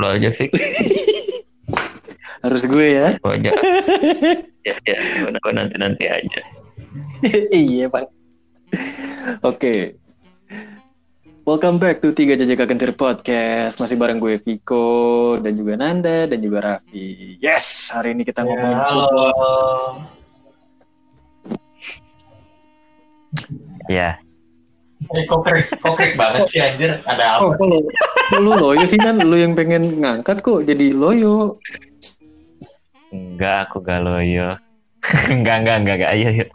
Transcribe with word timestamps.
Lo 0.00 0.06
aja 0.16 0.30
fix. 0.32 0.52
Harus 2.44 2.64
gue 2.64 2.86
ya. 2.96 3.08
Lo 3.20 3.36
aja. 3.36 3.52
ya, 4.64 4.74
ya, 4.86 4.96
gue 5.28 5.52
nanti 5.52 5.76
nanti 5.76 6.04
aja. 6.08 6.40
iya 7.52 7.86
pak. 7.86 8.08
Oke. 9.44 10.00
Welcome 11.40 11.82
back 11.82 11.98
to 12.04 12.14
Tiga 12.14 12.38
Jajaka 12.38 12.64
Kentir 12.64 12.94
Podcast. 12.94 13.80
Masih 13.80 13.96
bareng 13.98 14.22
gue 14.22 14.38
Viko 14.38 15.34
dan 15.40 15.56
juga 15.58 15.74
Nanda 15.74 16.24
dan 16.24 16.38
juga 16.38 16.58
Raffi. 16.62 17.36
Yes, 17.42 17.90
hari 17.90 18.14
ini 18.14 18.22
kita 18.22 18.46
ngomongin 18.46 18.76
Ya, 18.76 18.86
football. 18.86 19.32
halo. 19.34 19.68
Ya. 23.90 24.10
Ini 25.10 25.26
kokrek, 25.26 25.66
kokrek 25.82 26.14
banget 26.14 26.46
sih 26.46 26.62
anjir. 26.62 27.02
Ada 27.02 27.42
Oh, 27.42 27.50
apa? 27.50 27.58
kalau 27.58 27.78
lu 28.38 28.52
loyo 28.54 28.86
sih 28.86 28.94
kan, 28.94 29.18
lu 29.18 29.34
yang 29.34 29.52
pengen 29.52 29.98
ngangkat 29.98 30.38
kok 30.38 30.62
jadi 30.62 30.94
loyo. 30.94 31.58
Enggak, 33.10 33.66
aku 33.66 33.82
gak 33.82 34.00
loyo. 34.00 34.54
enggak, 35.34 35.56
enggak, 35.60 35.76
enggak, 35.82 35.94
enggak. 35.98 36.10
Ayo, 36.14 36.26
ayo. 36.30 36.46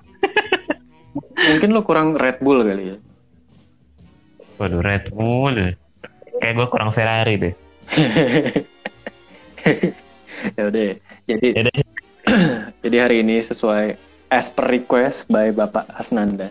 Mungkin 1.36 1.70
lu 1.70 1.84
kurang 1.84 2.16
Red 2.16 2.40
Bull 2.40 2.64
kali 2.64 2.96
ya. 2.96 2.98
Waduh, 4.56 4.80
Red 4.80 5.12
Bull. 5.12 5.76
Kayak 6.40 6.54
gue 6.56 6.68
kurang 6.72 6.90
Ferrari 6.96 7.36
deh. 7.36 7.54
ya 10.56 10.64
udah. 10.64 10.90
Jadi 11.28 11.48
Ya 11.52 11.62
udah. 11.62 11.76
jadi 12.84 12.98
hari 12.98 13.22
ini 13.22 13.38
sesuai 13.38 14.00
as 14.32 14.48
per 14.48 14.66
request 14.70 15.28
by 15.28 15.52
Bapak 15.52 15.92
Asnanda. 15.92 16.50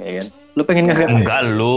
Ya 0.00 0.10
kan? 0.18 0.26
Lu 0.54 0.62
pengen 0.64 0.84
ngangkat 0.90 1.10
Enggak, 1.10 1.42
lu. 1.54 1.76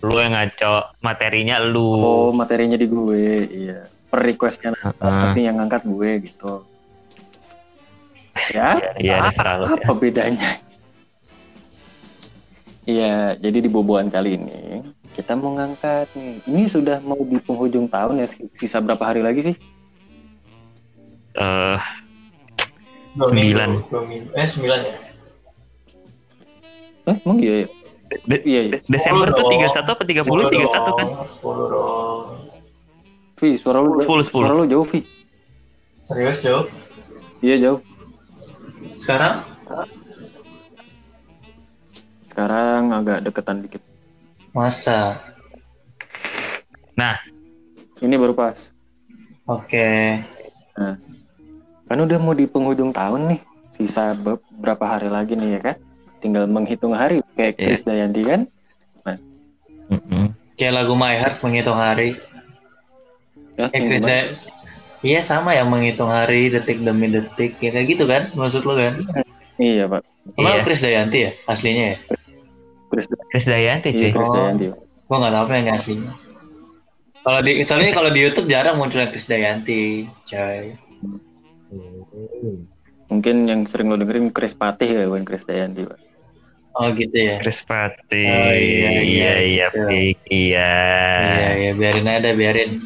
Lu 0.00 0.14
yang 0.16 0.32
ngaco. 0.32 0.74
Materinya 1.00 1.56
lu. 1.60 1.88
Oh, 1.96 2.28
materinya 2.32 2.76
di 2.76 2.86
gue. 2.86 3.26
Iya. 3.46 3.80
Per 4.06 4.20
requestnya 4.22 4.70
Nanda, 4.72 4.94
Heeh. 4.94 5.20
tapi 5.20 5.40
yang 5.42 5.56
ngangkat 5.58 5.82
gue 5.84 6.10
gitu. 6.30 6.52
Ya, 8.52 8.76
Iya, 9.00 9.16
ah, 9.24 9.32
terlalu 9.32 9.64
ya. 9.64 9.74
apa 9.80 9.92
bedanya? 9.96 10.50
Iya, 12.86 13.14
jadi 13.42 13.58
di 13.58 13.66
boboan 13.66 14.06
kali 14.06 14.38
ini 14.38 14.78
kita 15.10 15.32
mau 15.32 15.56
ngangkat 15.56 16.12
nih. 16.12 16.44
Ini 16.44 16.62
sudah 16.68 17.00
mau 17.00 17.16
di 17.16 17.40
penghujung 17.40 17.88
tahun 17.88 18.20
ya, 18.20 18.28
sisa 18.54 18.84
berapa 18.84 19.00
hari 19.00 19.24
lagi 19.24 19.40
sih? 19.50 19.56
Eh, 21.34 21.78
Dua 23.16 23.32
Sembilan. 23.32 23.70
Eh, 24.36 24.44
sembilan 24.46 24.78
ya? 24.84 24.94
Eh, 27.06 27.16
emang 27.22 27.38
iya 27.38 27.54
ya? 27.62 27.68
De- 28.26 28.44
Iya, 28.44 28.60
iya. 28.62 28.72
De- 28.76 28.82
Desember 28.86 29.28
tuh 29.30 29.46
Sepuluh 29.46 29.58
31 29.58 29.82
apa 29.88 30.02
30? 30.02 30.46
31 30.46 30.90
kan? 30.92 31.08
Sepuluh 31.24 31.66
dong. 31.66 32.24
Vi, 33.36 33.50
suara 33.54 33.78
lu, 33.78 33.90
Sepuluh, 33.98 34.24
sepuluh. 34.24 34.46
suara 34.46 34.52
lu 34.54 34.64
jauh, 34.66 34.86
Vi. 34.86 35.00
Serius, 36.00 36.38
Jo? 36.40 36.56
Iya, 37.40 37.56
jauh. 37.60 37.80
Sekarang? 38.96 39.42
Sekarang 42.26 42.82
agak 42.92 43.22
deketan 43.22 43.60
dikit. 43.60 43.82
Masa? 44.50 45.20
Nah, 46.94 47.16
Ini 47.96 48.12
baru 48.20 48.36
pas. 48.36 48.76
Oke. 49.48 50.20
Nah, 50.76 51.00
kan 51.86 51.96
udah 51.96 52.20
mau 52.20 52.36
di 52.36 52.44
penghujung 52.44 52.92
tahun 52.92 53.32
nih. 53.32 53.40
Sisa 53.72 54.12
be- 54.12 54.36
berapa 54.52 54.84
hari 54.86 55.08
lagi 55.08 55.32
nih 55.32 55.56
ya 55.56 55.60
kan? 55.64 55.76
Tinggal 56.26 56.50
menghitung 56.50 56.90
hari 56.90 57.22
kayak 57.38 57.54
Iya. 57.54 57.66
Chris 57.70 57.86
Dayanti 57.86 58.22
kan? 58.26 58.40
mm-mm. 59.86 60.34
Kayak 60.58 60.82
lagu 60.82 60.98
My 60.98 61.14
Heart 61.14 61.38
menghitung 61.38 61.78
hari. 61.78 62.18
Ya, 63.54 63.70
yang 63.70 63.86
Chris? 63.86 64.02
Day- 64.02 64.34
Iya 65.06 65.22
sama 65.22 65.54
yang 65.54 65.70
menghitung 65.70 66.10
hari 66.10 66.50
detik 66.50 66.82
demi 66.82 67.06
detik 67.06 67.62
ya 67.62 67.70
kayak 67.70 67.86
gitu 67.86 68.10
kan 68.10 68.26
maksud 68.34 68.66
lo 68.66 68.74
kan? 68.74 68.98
Iya, 69.54 69.86
Pak. 69.86 70.02
Emang 70.34 70.58
Iya. 70.58 70.64
Chris 70.66 70.82
Dayanti 70.82 71.18
ya 71.22 71.30
aslinya 71.46 71.94
ya? 71.94 71.96
Chris, 72.90 73.06
Chris 73.30 73.46
Dayanti 73.46 73.94
iya, 73.94 74.00
sih. 74.02 74.10
Chris 74.10 74.26
Oh. 74.26 74.34
Dayanti. 74.34 74.64
Gua 75.06 75.16
nggak 75.22 75.30
tahu 75.30 75.42
apa 75.46 75.52
yang 75.54 75.66
aslinya. 75.70 76.10
Kalau 77.22 77.38
di 77.38 77.52
soalnya 77.62 77.94
kalau 77.94 78.10
di 78.10 78.18
YouTube 78.18 78.50
jarang 78.50 78.74
munculnya 78.74 79.06
Chris 79.06 79.30
Dayanti, 79.30 80.10
coy. 80.26 80.74
Mungkin 83.06 83.36
yang 83.46 83.62
sering 83.62 83.86
lo 83.86 83.94
dengerin 83.94 84.34
Chris 84.34 84.58
Patih 84.58 84.90
ya, 84.90 85.02
bukan 85.06 85.22
Chris 85.22 85.46
Dayanti, 85.46 85.86
Pak. 85.86 85.98
Oh 86.76 86.92
gitu 86.92 87.16
ya. 87.16 87.40
Chris 87.40 87.64
Pati. 87.64 88.28
Oh, 88.28 88.52
iya, 88.52 88.52
iya, 88.52 89.00
iya, 89.00 89.32
iya, 89.40 89.66
gitu. 89.72 89.88
Pik. 89.88 90.16
iya. 90.28 90.72
Iya 91.16 91.48
ya 91.56 91.72
biarin 91.72 92.08
aja 92.08 92.30
biarin. 92.36 92.70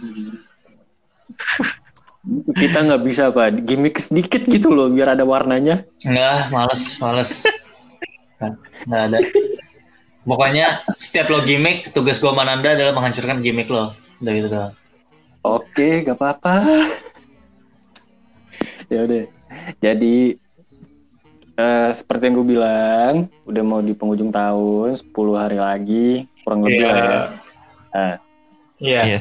Kita 2.60 2.84
nggak 2.86 3.02
bisa, 3.02 3.34
Pak. 3.34 3.64
Gimmick 3.64 3.96
sedikit 3.98 4.44
gitu 4.44 4.70
loh, 4.70 4.92
biar 4.92 5.16
ada 5.16 5.24
warnanya. 5.24 5.82
Enggak, 6.04 6.52
males, 6.52 6.82
males. 7.00 7.30
Nggak, 8.38 8.54
nggak 8.86 9.02
ada. 9.10 9.18
Pokoknya 10.20 10.84
setiap 11.00 11.32
lo 11.32 11.40
gimmick, 11.42 11.96
tugas 11.96 12.20
gua 12.20 12.36
Mananda 12.36 12.76
adalah 12.76 12.92
menghancurkan 12.92 13.40
gimmick 13.40 13.72
lo. 13.72 13.96
Udah 14.20 14.32
gitu 14.36 14.48
doang. 14.52 14.72
Oke, 15.40 16.04
gak 16.04 16.20
apa-apa. 16.20 16.60
ya 18.92 19.08
udah. 19.08 19.24
Jadi 19.80 20.36
eh, 21.60 21.90
seperti 21.92 22.22
yang 22.24 22.34
gue 22.34 22.48
bilang, 22.48 23.14
udah 23.44 23.62
mau 23.62 23.78
di 23.78 23.92
penghujung 23.92 24.30
tahun, 24.30 24.96
10 24.96 25.12
hari 25.34 25.58
lagi, 25.58 26.08
kurang 26.40 26.64
lebih 26.64 26.80
lah 26.82 26.96
ya. 26.96 27.20
Nah, 27.90 28.14
Iya. 28.78 29.00
Iya. 29.04 29.20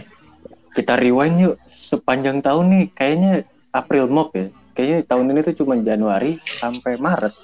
kita 0.72 0.96
rewind 0.96 1.36
yuk 1.38 1.56
sepanjang 1.66 2.40
tahun 2.40 2.66
nih, 2.70 2.86
kayaknya 2.90 3.34
April 3.70 4.08
Mop 4.08 4.32
ya. 4.32 4.48
Kayaknya 4.72 4.98
tahun 5.04 5.26
ini 5.28 5.40
tuh 5.44 5.56
cuma 5.58 5.76
Januari 5.78 6.40
sampai 6.40 6.96
Maret. 6.96 7.36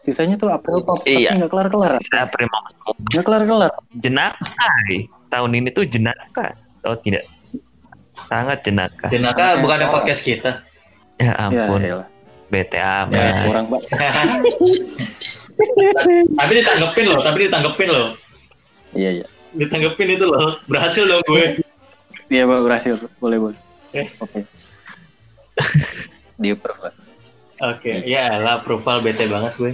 Sisanya 0.00 0.36
tuh 0.36 0.48
April 0.48 0.80
Mop, 0.80 1.02
Iya. 1.02 1.32
tapi 1.32 1.36
nggak 1.36 1.50
kelar-kelar. 1.50 1.92
Saya 2.00 2.28
prima 2.28 2.58
Nggak 3.04 3.24
kelar-kelar. 3.24 3.72
jenaka. 3.92 4.70
eh. 4.88 5.08
Tahun 5.26 5.50
ini 5.50 5.68
tuh 5.68 5.82
jenaka. 5.84 6.54
Oh 6.82 6.94
tidak. 6.94 7.26
Sangat 8.14 8.62
jenaka. 8.62 9.10
Jenaka 9.10 9.58
bukan 9.58 9.74
ada 9.74 9.88
podcast 9.88 10.22
kita. 10.22 10.62
Ya 11.16 11.34
Ya, 11.48 11.66
ampun. 11.66 11.80
Bete 12.52 12.76
Ya, 12.78 13.08
amat. 13.08 13.34
kurang, 13.48 13.66
Pak. 13.72 13.80
tapi 16.38 16.52
ditanggepin 16.60 17.04
loh, 17.08 17.20
tapi 17.22 17.38
ditanggepin 17.46 17.88
loh. 17.90 18.08
Iya, 18.94 19.10
iya. 19.22 19.26
Ditanggepin 19.54 20.18
itu 20.18 20.24
loh. 20.26 20.58
Berhasil 20.66 21.06
dong 21.06 21.22
gue. 21.26 21.62
Iya, 22.28 22.44
Pak, 22.46 22.60
berhasil. 22.62 22.94
Boleh, 23.18 23.38
boleh. 23.38 23.58
Eh. 23.94 24.08
Oke. 24.18 24.40
Di 26.34 26.50
approve, 26.50 26.78
Pak. 26.82 26.94
Oke, 27.62 28.02
ya 28.02 28.34
lah 28.42 28.58
approval 28.58 28.98
bete 29.00 29.30
banget 29.30 29.54
gue. 29.54 29.72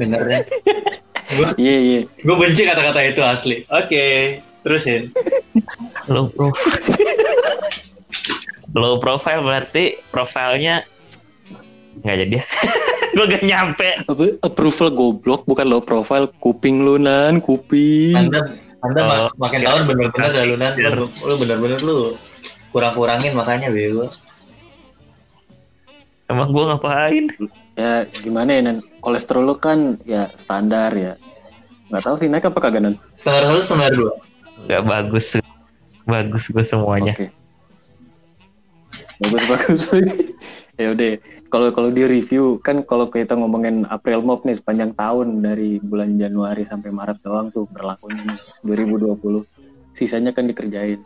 Benernya. 0.00 0.40
gue 1.26 1.48
Iya, 1.60 1.76
iya. 1.76 2.00
gue 2.08 2.36
benci 2.36 2.64
kata-kata 2.64 3.00
itu 3.04 3.20
asli. 3.20 3.56
Oke, 3.68 4.40
terusin. 4.64 5.12
Low 6.08 6.32
profile. 6.32 6.80
Low 8.72 8.96
profile 8.96 9.44
berarti 9.44 10.00
profilnya 10.08 10.88
nggak 11.98 12.16
jadi 12.18 12.34
ya. 12.40 12.44
Gue 13.08 13.24
gak 13.26 13.42
nyampe. 13.42 13.88
Apa, 14.04 14.24
approval 14.42 14.88
goblok 14.90 15.42
bukan 15.44 15.66
low 15.66 15.80
profile 15.80 16.28
kuping 16.36 16.80
lu 16.80 16.96
nan 16.96 17.40
kuping 17.40 18.12
Anda 18.14 18.44
Anda 18.78 19.00
Oh, 19.00 19.08
mak- 19.32 19.36
makin 19.40 19.60
tahun 19.62 19.82
bener-bener 19.84 20.30
dah 20.30 20.44
lu 20.44 20.54
Nan. 20.54 20.72
Biar- 20.74 21.00
lu 21.00 21.34
bener-bener 21.34 21.80
lu 21.80 22.12
kurang-kurangin 22.68 23.32
makanya 23.32 23.68
bego. 23.68 24.12
Emang 26.26 26.50
gue 26.50 26.64
ngapain? 26.66 27.24
ya 27.74 27.92
gimana 28.14 28.50
ya 28.50 28.60
nan 28.62 28.76
kolesterol 28.98 29.44
lu 29.44 29.54
kan 29.54 29.96
ya 30.02 30.28
standar 30.34 30.88
ya 30.90 31.12
nggak 31.86 32.02
tahu 32.02 32.16
sih 32.16 32.26
naik 32.26 32.44
apa 32.44 32.58
kagak 32.58 32.82
nan 32.82 32.94
Setengah 33.14 33.40
satu 33.46 33.60
setengah 33.62 33.88
dua. 33.92 34.12
Gak 34.66 34.82
bagus. 34.82 35.26
Bagus 36.02 36.44
gue 36.46 36.64
semuanya. 36.64 37.12
oke 37.12 37.28
bagus 39.18 39.44
bagus 39.46 39.82
ya 40.76 40.92
udah 40.92 41.16
kalau 41.48 41.68
kalau 41.72 41.88
di 41.88 42.04
review 42.04 42.60
kan 42.60 42.84
kalau 42.84 43.08
kita 43.08 43.32
ngomongin 43.32 43.88
April 43.88 44.20
Mop 44.20 44.44
nih 44.44 44.60
sepanjang 44.60 44.92
tahun 44.92 45.40
dari 45.40 45.80
bulan 45.80 46.20
Januari 46.20 46.68
sampai 46.68 46.92
Maret 46.92 47.24
doang 47.24 47.48
tuh 47.48 47.64
berlakunya 47.72 48.36
nih 48.36 48.38
2020 48.64 49.16
sisanya 49.96 50.36
kan 50.36 50.44
dikerjain. 50.44 51.00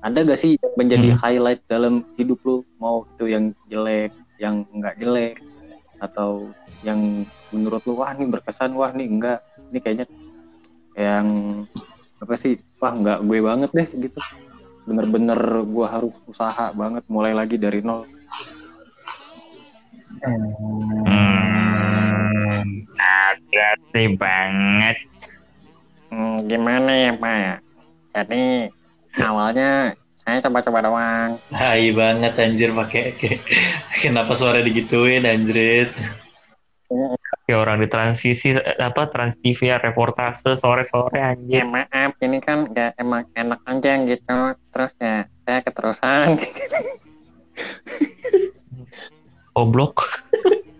Ada 0.00 0.24
gak 0.24 0.40
sih 0.40 0.56
yang 0.56 0.74
menjadi 0.76 1.08
highlight 1.12 1.60
dalam 1.68 2.04
hidup 2.16 2.40
lu? 2.44 2.64
Mau 2.80 3.04
itu 3.16 3.28
yang 3.28 3.52
jelek 3.68 4.16
yang 4.40 4.64
enggak 4.72 4.96
jelek 4.96 5.36
atau 6.00 6.48
yang 6.80 6.96
menurut 7.52 7.84
lu 7.84 8.00
wah 8.00 8.16
nih 8.16 8.24
berkesan 8.24 8.72
wah 8.72 8.88
nih 8.96 9.04
enggak 9.04 9.44
ini 9.68 9.78
kayaknya 9.84 10.06
yang 10.96 11.28
apa 12.16 12.32
sih 12.40 12.56
wah 12.80 12.96
enggak 12.96 13.20
gue 13.20 13.38
banget 13.44 13.70
deh 13.76 13.88
gitu. 14.08 14.20
Bener-bener 14.88 15.36
gue 15.68 15.86
harus 15.86 16.16
usaha 16.24 16.72
banget 16.72 17.04
mulai 17.12 17.36
lagi 17.36 17.60
dari 17.60 17.84
nol 17.84 18.08
Hmm, 20.20 21.00
agak 23.00 23.74
sih 23.96 24.08
banget. 24.20 24.96
Hmm, 26.12 26.44
gimana 26.44 26.90
ya 26.92 27.12
Pak? 27.16 27.64
Jadi 28.12 28.68
awalnya 29.16 29.94
Saya 30.20 30.36
coba-coba 30.44 30.84
doang. 30.84 31.30
Hai 31.48 31.96
banget 31.96 32.36
anjir 32.36 32.76
pakai 32.76 33.16
kenapa 34.04 34.36
suara 34.36 34.60
digituin 34.60 35.24
anjrit. 35.24 35.88
Kayak 37.48 37.56
orang 37.56 37.80
di 37.80 37.88
transisi 37.88 38.52
apa 38.60 39.08
trans 39.08 39.40
TV 39.40 39.72
ya, 39.72 39.80
reportase 39.80 40.60
sore-sore 40.60 41.16
Ya 41.16 41.32
anjir. 41.32 41.64
maaf, 41.64 42.12
ini 42.20 42.36
kan 42.38 42.68
ya 42.76 42.92
emang 43.00 43.26
enak 43.32 43.64
aja 43.64 43.92
gitu. 44.04 44.38
Terus 44.70 44.92
ya 45.00 45.24
saya 45.48 45.60
keterusan. 45.64 46.36
Goblok. 49.60 50.00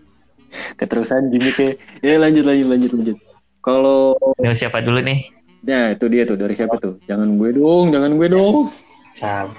keterusan 0.81 1.29
gimmicknya. 1.29 1.77
Ya 2.01 2.17
lanjut 2.17 2.41
lanjut 2.41 2.67
lanjut 2.67 2.91
lanjut. 2.97 3.17
Kalau 3.61 4.17
Ini 4.41 4.57
siapa 4.57 4.81
dulu 4.81 4.97
nih? 5.05 5.29
ya 5.61 5.93
itu 5.93 6.09
dia 6.09 6.25
tuh 6.25 6.33
dari 6.33 6.57
siapa 6.57 6.81
tuh? 6.81 6.97
Jangan 7.05 7.37
gue 7.37 7.53
dong, 7.53 7.93
jangan 7.93 8.17
gue 8.17 8.27
dong. 8.27 8.65
Cabut. 9.13 9.53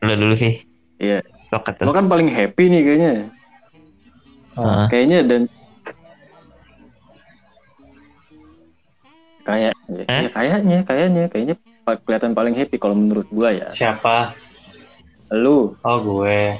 Lu 0.00 0.14
dulu 0.14 0.34
sih. 0.38 0.62
Iya. 0.96 1.18
Sokat 1.50 1.82
Lo 1.82 1.90
kan 1.90 2.06
paling 2.06 2.30
happy 2.30 2.70
nih 2.70 2.82
kayaknya. 2.86 3.14
Heeh. 4.54 4.84
Kayaknya 4.86 5.18
dan 5.26 5.42
kayak 9.40 9.74
Eh? 9.90 10.06
ya 10.06 10.28
kayaknya 10.30 10.78
kayaknya 10.86 11.22
kayaknya 11.26 11.54
kelihatan 12.06 12.38
paling 12.38 12.54
happy 12.54 12.78
kalau 12.78 12.94
menurut 12.94 13.26
gua 13.28 13.50
ya. 13.50 13.66
Siapa? 13.66 14.30
Lu. 15.30 15.78
Oh 15.80 15.98
gue. 16.02 16.58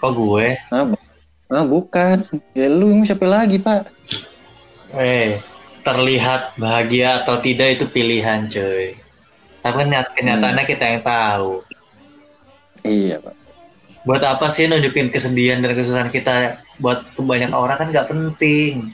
Kok 0.00 0.12
gue? 0.12 0.46
Ah, 0.68 0.84
bu- 0.84 1.04
ah, 1.48 1.64
bukan. 1.64 2.16
Ya 2.52 2.68
lu 2.68 3.00
siapa 3.04 3.24
lagi, 3.24 3.56
Pak? 3.56 3.88
Eh, 4.96 5.40
terlihat 5.80 6.56
bahagia 6.60 7.24
atau 7.24 7.40
tidak 7.40 7.80
itu 7.80 7.84
pilihan, 7.88 8.48
cuy. 8.48 8.96
Tapi 9.60 9.76
kenyat- 9.76 10.12
kenyataannya 10.16 10.64
kita 10.64 10.84
yang 10.84 11.02
tahu. 11.04 11.64
Iya, 12.84 13.20
Pak. 13.20 13.36
Buat 14.08 14.24
apa 14.24 14.48
sih 14.48 14.64
nunjukin 14.64 15.12
kesedihan 15.12 15.60
dan 15.60 15.76
kesusahan 15.76 16.08
kita 16.08 16.64
buat 16.80 17.04
kebanyakan 17.16 17.52
orang 17.52 17.76
kan 17.76 17.88
nggak 17.92 18.08
penting. 18.08 18.88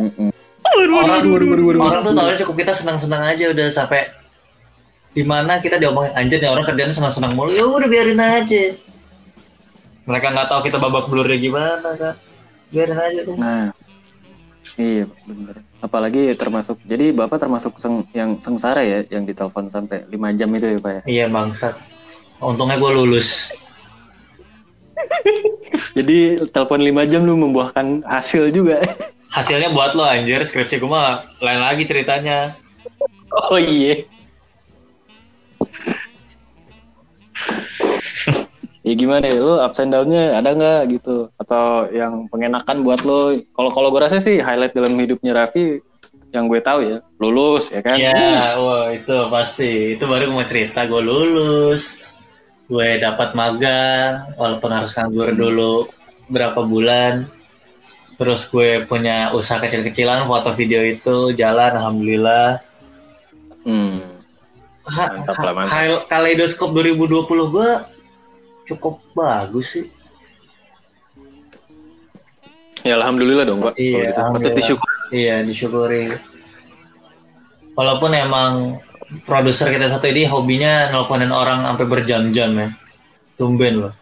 Mm-mm. 0.00 0.28
Orang, 0.64 1.28
waduh, 1.28 1.48
waduh, 1.48 1.64
waduh. 1.68 1.80
orang 1.80 2.00
tuh 2.04 2.12
tahu 2.12 2.28
cukup 2.44 2.56
kita 2.64 2.72
senang-senang 2.76 3.24
aja 3.24 3.52
udah 3.52 3.68
sampai 3.72 4.08
di 5.14 5.22
mana 5.22 5.58
kita 5.58 5.78
diomongin 5.78 6.10
anjir 6.12 6.38
nih 6.38 6.50
orang 6.50 6.66
kerjanya 6.66 6.90
senang-senang 6.90 7.32
mulu 7.32 7.50
ya 7.50 7.62
udah 7.62 7.86
biarin 7.86 8.18
aja 8.18 8.74
mereka 10.04 10.26
nggak 10.28 10.48
tahu 10.48 10.60
kita 10.62 10.76
babak 10.76 11.06
belurnya 11.06 11.38
gimana 11.38 11.88
kan 11.94 12.14
biarin 12.68 12.98
aja 12.98 13.20
tuh 13.22 13.36
Nah, 13.36 13.70
iya 14.74 15.06
bener. 15.22 15.62
Apalagi 15.78 16.32
termasuk, 16.34 16.80
jadi 16.82 17.12
bapak 17.12 17.36
termasuk 17.38 17.76
seng, 17.76 18.08
yang 18.10 18.36
sengsara 18.36 18.80
ya, 18.80 19.04
yang 19.06 19.22
ditelepon 19.22 19.68
sampai 19.68 20.02
5 20.04 20.16
jam 20.34 20.48
itu 20.50 20.66
ya 20.66 20.78
pak 20.78 20.92
ya. 20.92 21.02
iya 21.06 21.24
bangsat 21.28 21.76
untungnya 22.38 22.76
gue 22.76 22.90
lulus 22.92 23.48
Jadi 25.94 26.42
telepon 26.50 26.80
5 26.80 27.06
jam 27.06 27.22
lu 27.22 27.34
membuahkan 27.36 28.02
hasil 28.04 28.50
juga. 28.50 28.82
hasilnya 29.28 29.66
buat 29.68 29.94
lo 29.94 30.02
anjir 30.02 30.38
skripsi 30.40 30.78
gue 30.78 30.86
mah 30.86 31.22
lain 31.38 31.58
lagi 31.60 31.82
ceritanya 31.84 32.54
Oh 33.44 33.58
iya. 33.58 34.06
Ya 38.84 38.92
gimana 38.92 39.24
ya, 39.24 39.40
lu 39.40 39.56
ups 39.64 39.80
and 39.80 39.96
down-nya 39.96 40.36
ada 40.36 40.52
nggak 40.52 40.80
gitu? 41.00 41.32
Atau 41.40 41.88
yang 41.88 42.28
pengenakan 42.28 42.84
buat 42.84 43.00
lo? 43.08 43.32
Kalau 43.56 43.70
kalau 43.72 43.88
gue 43.88 44.04
rasa 44.04 44.20
sih 44.20 44.44
highlight 44.44 44.76
dalam 44.76 44.92
hidupnya 45.00 45.32
Raffi 45.32 45.80
yang 46.36 46.52
gue 46.52 46.60
tahu 46.60 46.84
ya, 46.84 46.98
lulus 47.16 47.72
ya 47.72 47.80
kan? 47.80 47.96
Iya, 47.96 48.60
wah 48.60 48.92
itu 48.92 49.16
pasti. 49.32 49.96
Itu 49.96 50.04
baru 50.04 50.28
mau 50.28 50.44
cerita. 50.44 50.84
Gue 50.84 51.00
lulus, 51.00 51.96
gue 52.68 53.00
dapat 53.00 53.32
magang, 53.32 54.36
walaupun 54.36 54.70
harus 54.70 54.92
nganggur 54.92 55.32
dulu 55.32 55.88
berapa 56.28 56.60
bulan. 56.60 57.24
Terus 58.14 58.46
gue 58.52 58.84
punya 58.84 59.32
usaha 59.34 59.58
kecil-kecilan, 59.58 60.28
foto 60.28 60.52
video 60.52 60.84
itu 60.84 61.32
jalan, 61.34 61.72
alhamdulillah. 61.72 62.60
Hmm. 63.64 64.20
Mantap 64.84 65.40
lah, 65.40 65.52
mantap. 65.56 66.04
Kaleidoskop 66.12 66.76
2020 66.76 67.24
gue 67.48 67.70
cukup 68.64 69.00
bagus 69.12 69.76
sih. 69.78 69.86
Ya 72.84 73.00
alhamdulillah 73.00 73.48
dong, 73.48 73.64
Pak. 73.64 73.74
Iya, 73.80 73.80
Kalau 73.80 73.96
gitu. 73.96 74.04
Patut 74.04 74.20
alhamdulillah. 74.20 74.56
disyukur. 74.60 74.90
Iya, 75.08 75.36
disyukuri. 75.44 76.02
Walaupun 77.74 78.10
emang 78.12 78.52
produser 79.24 79.72
kita 79.72 79.88
satu 79.88 80.06
ini 80.08 80.28
hobinya 80.28 80.92
nelponin 80.92 81.32
orang 81.32 81.64
sampai 81.64 81.86
berjam-jam 81.88 82.50
ya. 82.56 82.68
Tumben 83.40 83.88
loh. 83.88 83.94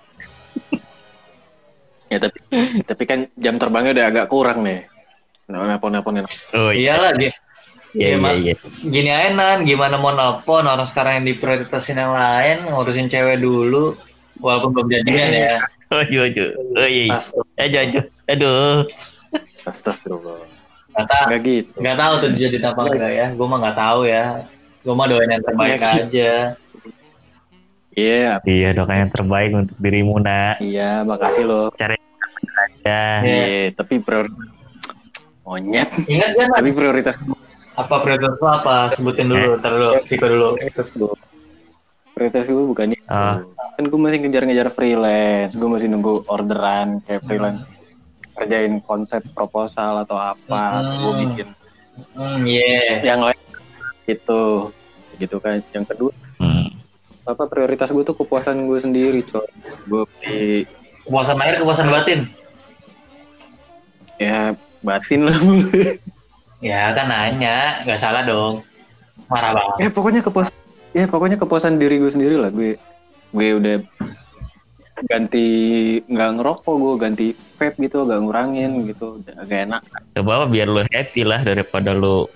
Ya 2.12 2.20
tapi 2.20 2.38
tapi 2.84 3.02
kan 3.08 3.24
jam 3.40 3.56
terbangnya 3.56 3.96
udah 3.96 4.06
agak 4.10 4.26
kurang 4.28 4.66
nih. 4.66 4.84
Nah, 5.48 5.64
nelpon-nelponin. 5.64 6.26
Oh 6.52 6.74
iya. 6.74 6.98
Iyalah 6.98 7.12
dia. 7.16 7.32
Iya 7.92 8.16
iya 8.16 8.30
iya. 8.40 8.54
Gini 8.80 9.10
aja 9.12 9.30
Nan, 9.36 9.58
gimana 9.68 10.00
mau 10.00 10.12
nelpon 10.16 10.64
orang 10.64 10.88
sekarang 10.88 11.20
yang 11.20 11.26
diprioritasin 11.36 12.00
yang 12.00 12.12
lain, 12.16 12.72
ngurusin 12.72 13.12
cewek 13.12 13.40
dulu, 13.40 13.92
walaupun 14.38 14.70
belum 14.72 14.88
jadian 14.90 15.30
ya. 15.30 15.56
Oh 15.92 16.00
iya 16.00 16.24
iya. 16.24 16.46
Oh 16.72 16.88
iya. 16.88 17.02
iya. 17.04 17.12
Astagfirullah. 17.12 17.84
Aduh 17.84 18.04
aduh. 18.24 18.80
Astagfirullah. 19.62 20.40
Gak 20.92 21.04
tau, 21.04 21.24
Enggak 21.28 21.40
gitu. 21.44 21.72
gak 21.78 21.96
tahu 21.96 22.12
tuh 22.16 22.28
jadi 22.32 22.56
apa 22.62 22.80
enggak 22.86 23.12
ya. 23.12 23.26
Gue 23.32 23.44
mah 23.44 23.58
gak 23.60 23.76
tahu 23.76 24.00
ya. 24.04 24.24
Gue 24.80 24.94
mah 24.94 25.04
doain 25.04 25.28
yang 25.28 25.40
terbaik 25.40 25.76
Iya. 25.76 25.92
aja. 26.00 26.32
Iya, 27.92 28.40
Iya 28.42 28.68
doa 28.72 28.88
yang 28.88 29.12
terbaik 29.12 29.50
untuk 29.52 29.76
dirimu 29.76 30.16
nak. 30.16 30.64
iya, 30.64 31.04
makasih 31.04 31.44
loh. 31.44 31.68
Ya. 31.76 31.92
Iya. 32.80 33.04
Iya, 33.20 33.76
tapi 33.76 34.00
prioritas 34.00 34.48
monyet. 35.44 35.88
Ingat 36.08 36.28
gak 36.32 36.46
Nan? 36.48 36.56
Tapi 36.56 36.70
prioritas 36.72 37.14
Apa 37.72 38.00
prioritas 38.00 38.32
lo 38.34 38.48
apa? 38.48 38.88
Sebutin 38.90 39.28
dulu, 39.28 39.56
ntar 39.56 39.72
dulu, 39.72 39.92
Viko 40.04 40.24
dulu. 40.24 40.48
prioritas 42.12 42.44
gue 42.44 42.64
bukan 42.66 42.92
itu. 42.92 43.04
Ah. 43.08 43.40
Kan 43.72 43.84
gue 43.84 43.98
masih 43.98 44.18
ngejar-ngejar 44.20 44.68
freelance. 44.68 45.52
Gue 45.52 45.66
masih 45.66 45.88
nunggu 45.88 46.24
orderan 46.26 47.00
kayak 47.02 47.22
freelance. 47.22 47.64
Kerjain 48.32 48.80
konsep 48.80 49.24
proposal 49.30 50.00
atau 50.00 50.16
apa. 50.16 50.62
Hmm. 50.74 51.00
Gue 51.00 51.12
bikin 51.22 51.48
Hmm, 52.12 52.40
yeah. 52.42 53.04
yang 53.04 53.20
lain 53.20 53.36
gitu. 54.06 54.72
Gitu 55.14 55.36
kan. 55.38 55.60
Yang 55.70 55.86
kedua, 55.90 56.12
Hmm. 56.38 56.72
apa 57.22 57.44
prioritas 57.44 57.88
gue 57.88 58.00
tuh 58.00 58.16
kepuasan 58.16 58.64
gue 58.64 58.78
sendiri, 58.78 59.20
coy. 59.22 59.44
Gue 59.84 60.02
beli 60.10 60.64
Kepuasan 61.02 61.36
lahir, 61.36 61.54
kepuasan 61.58 61.88
batin. 61.88 62.20
ya 64.16 64.54
batin 64.80 65.20
lah. 65.22 65.36
Ya 66.62 66.94
kan 66.94 67.10
nanya, 67.10 67.82
nggak 67.82 67.98
salah 67.98 68.22
dong. 68.22 68.62
Marah 69.26 69.50
banget. 69.50 69.76
ya 69.78 69.88
pokoknya 69.90 70.20
kepuasan 70.20 70.54
ya 70.92 71.06
pokoknya 71.06 71.34
kepuasan 71.34 71.74
diri 71.74 71.98
gue 71.98 72.06
sendiri 72.06 72.36
lah 72.36 72.48
gue 72.48 72.78
gue 73.32 73.48
udah 73.54 73.76
ganti 75.02 75.46
nggak 76.04 76.30
ngerokok 76.38 76.74
gue 76.74 76.94
ganti 76.96 77.26
vape 77.56 77.76
gitu 77.80 78.04
agak 78.04 78.22
ngurangin 78.22 78.86
gitu 78.86 79.18
udah 79.18 79.34
agak 79.36 79.58
enak 79.66 79.82
Coba 80.12 80.46
biar 80.46 80.68
lu 80.68 80.82
happy 80.86 81.22
lah 81.22 81.40
daripada 81.40 81.90
lu 81.90 82.28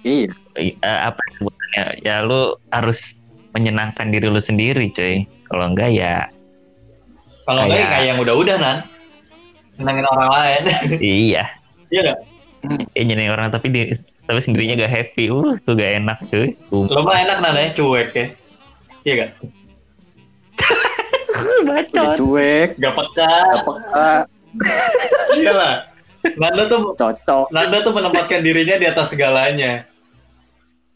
iya 0.00 0.30
eh, 0.54 0.72
apa 0.80 1.20
sebutannya 1.34 1.84
ya 2.00 2.22
lu 2.22 2.40
harus 2.70 3.20
menyenangkan 3.52 4.08
diri 4.08 4.26
lu 4.26 4.38
sendiri 4.38 4.88
cuy 4.90 5.16
kalau 5.44 5.66
enggak 5.66 5.90
ya 5.90 6.16
Kalau 7.42 7.62
nggak 7.62 7.70
ya 7.70 7.78
Kayak- 7.78 7.90
kayak 7.92 8.06
yang 8.06 8.18
udah-udah 8.18 8.56
nan. 8.58 8.76
Senengin 9.72 10.02
orang 10.04 10.28
lain. 10.28 10.62
iya 11.22 11.44
Iya 11.86 12.00
nggak? 12.02 12.18
ya 12.90 13.02
nyenengin 13.04 13.30
orang 13.30 13.48
tapi 13.48 13.66
di, 13.68 13.82
tapi 14.24 14.40
sendirinya 14.40 14.74
gak 14.76 14.90
happy 14.90 15.30
uh 15.30 15.54
tuh 15.62 15.72
gak 15.72 16.02
enak 16.02 16.18
cuy 16.26 16.58
Lo 16.72 17.00
mah 17.00 17.16
enak 17.16 17.38
nan 17.38 17.54
ya, 17.54 17.70
cuek 17.70 18.10
ya. 18.10 18.26
Iya 19.06 19.30
udah 21.36 21.62
bacot 21.62 22.06
cuek 22.16 22.68
Gak 22.76 22.92
peka. 22.92 23.28
gak 23.28 23.62
peka 23.62 24.10
Iya 25.38 25.52
lah. 25.52 25.74
Nanda 26.34 26.66
tuh 26.66 26.90
cocok 27.00 27.46
Nanda 27.48 27.78
tuh 27.80 27.92
menempatkan 27.92 28.40
dirinya 28.40 28.76
di 28.76 28.86
atas 28.88 29.12
segalanya. 29.12 29.84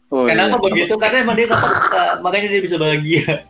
oh, 0.09 0.27
Kenapa 0.27 0.57
iya. 0.57 0.63
begitu? 0.65 0.93
Karena 0.97 1.23
emang 1.23 1.35
dia 1.37 1.47
gak 1.47 1.61
peka, 1.61 2.03
makanya 2.19 2.47
dia 2.49 2.61
bisa 2.61 2.75
bahagia. 2.75 3.47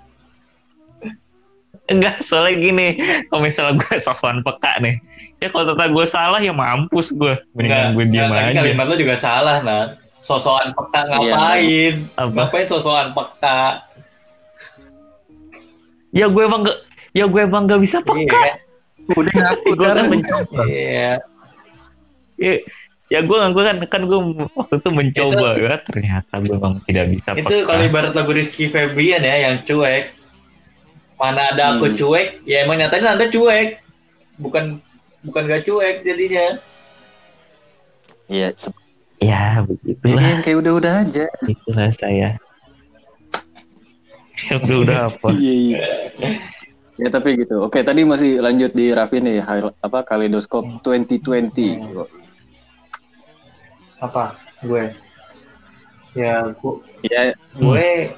enggak 1.84 2.24
soalnya 2.24 2.56
gini 2.56 2.88
kalau 3.28 3.44
misalnya 3.44 3.76
gue 3.76 4.00
sosokan 4.00 4.40
peka 4.40 4.80
nih 4.80 4.96
ya 5.44 5.52
kalau 5.52 5.68
ternyata 5.68 5.92
gue 5.92 6.06
salah 6.08 6.40
ya 6.40 6.56
mampus 6.56 7.12
gue 7.12 7.36
mendingan 7.52 8.00
gue 8.00 8.06
diam 8.08 8.32
aja 8.32 8.64
kalimat 8.64 8.86
lo 8.88 8.96
juga 8.96 9.16
salah, 9.20 9.60
Nan. 9.60 10.00
Sosokan 10.22 10.72
peka 10.72 11.02
Iya, 11.02 11.34
ngapain? 11.34 11.94
Apa? 12.16 12.32
Ngapain 12.38 12.68
sosokan 12.70 13.08
peka? 13.12 13.84
Ya 16.12 16.26
gue 16.26 16.42
emang 16.42 16.62
gak 16.62 16.78
ya 17.12 17.26
gue 17.26 17.42
emang 17.42 17.64
gak 17.66 17.82
bisa 17.82 17.98
Iya 18.00 18.08
peka 18.22 18.40
kan? 18.46 18.56
udah 19.12 19.34
ngaku 19.34 19.70
gue 19.72 19.88
kan 19.88 20.06
mencoba 20.06 20.62
Iya. 20.64 21.12
ya, 22.38 22.54
ya 23.10 23.20
gue 23.20 23.38
gue 23.50 23.64
kan 23.66 23.78
kan 23.86 24.02
gue 24.04 24.20
waktu 24.50 24.76
itu 24.78 24.90
mencoba 24.90 25.48
ya 25.54 25.78
ternyata 25.82 26.34
gue 26.38 26.54
memang 26.54 26.74
tidak 26.84 27.06
bisa 27.10 27.30
itu 27.34 27.44
peka. 27.46 27.66
kalau 27.66 27.82
ibarat 27.84 28.14
lagu 28.14 28.32
Rizky 28.32 28.66
Febian 28.66 29.22
ya 29.22 29.36
yang 29.42 29.56
cuek 29.62 30.12
mana 31.16 31.50
ada 31.50 31.76
aku 31.76 31.86
Hmm. 31.86 31.98
cuek 31.98 32.28
ya 32.44 32.64
emang 32.64 32.78
nyatanya 32.78 33.14
anda 33.14 33.28
cuek 33.28 33.78
bukan 34.38 34.80
bukan 35.22 35.42
gak 35.46 35.64
cuek 35.64 36.02
jadinya 36.02 36.58
Iya, 38.26 38.48
se- 38.56 38.72
ya 39.20 39.60
ini 39.60 39.68
begitulah 39.68 40.24
yang 40.24 40.42
kayak 40.42 40.58
udah-udah 40.58 40.94
aja. 41.04 41.26
itulah 41.46 41.92
saya 41.94 42.40
ya 44.48 44.56
udah 44.58 44.78
udah 44.82 45.00
apa 45.10 45.28
Iya, 45.42 45.54
iya. 45.54 45.88
Ya 47.02 47.10
tapi 47.10 47.34
gitu. 47.34 47.66
Oke, 47.66 47.82
tadi 47.82 48.06
masih 48.06 48.46
lanjut 48.46 48.78
di 48.78 48.94
Raffi 48.94 49.26
nih, 49.26 49.42
apa 49.82 50.06
Kaleidoskop 50.06 50.86
2020. 50.86 52.22
apa 54.02 54.34
gue 54.66 54.90
ya 56.18 56.50
gue 56.58 56.74
Ya, 57.06 57.38
gue 57.54 58.10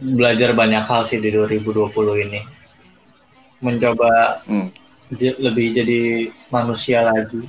belajar 0.00 0.56
banyak 0.56 0.80
hal 0.80 1.04
sih 1.04 1.20
di 1.20 1.28
2020 1.28 1.92
ini 2.24 2.40
mencoba 3.60 4.40
hmm. 4.48 4.68
lebih 5.44 5.66
jadi 5.76 6.00
manusia 6.48 7.04
lagi 7.04 7.44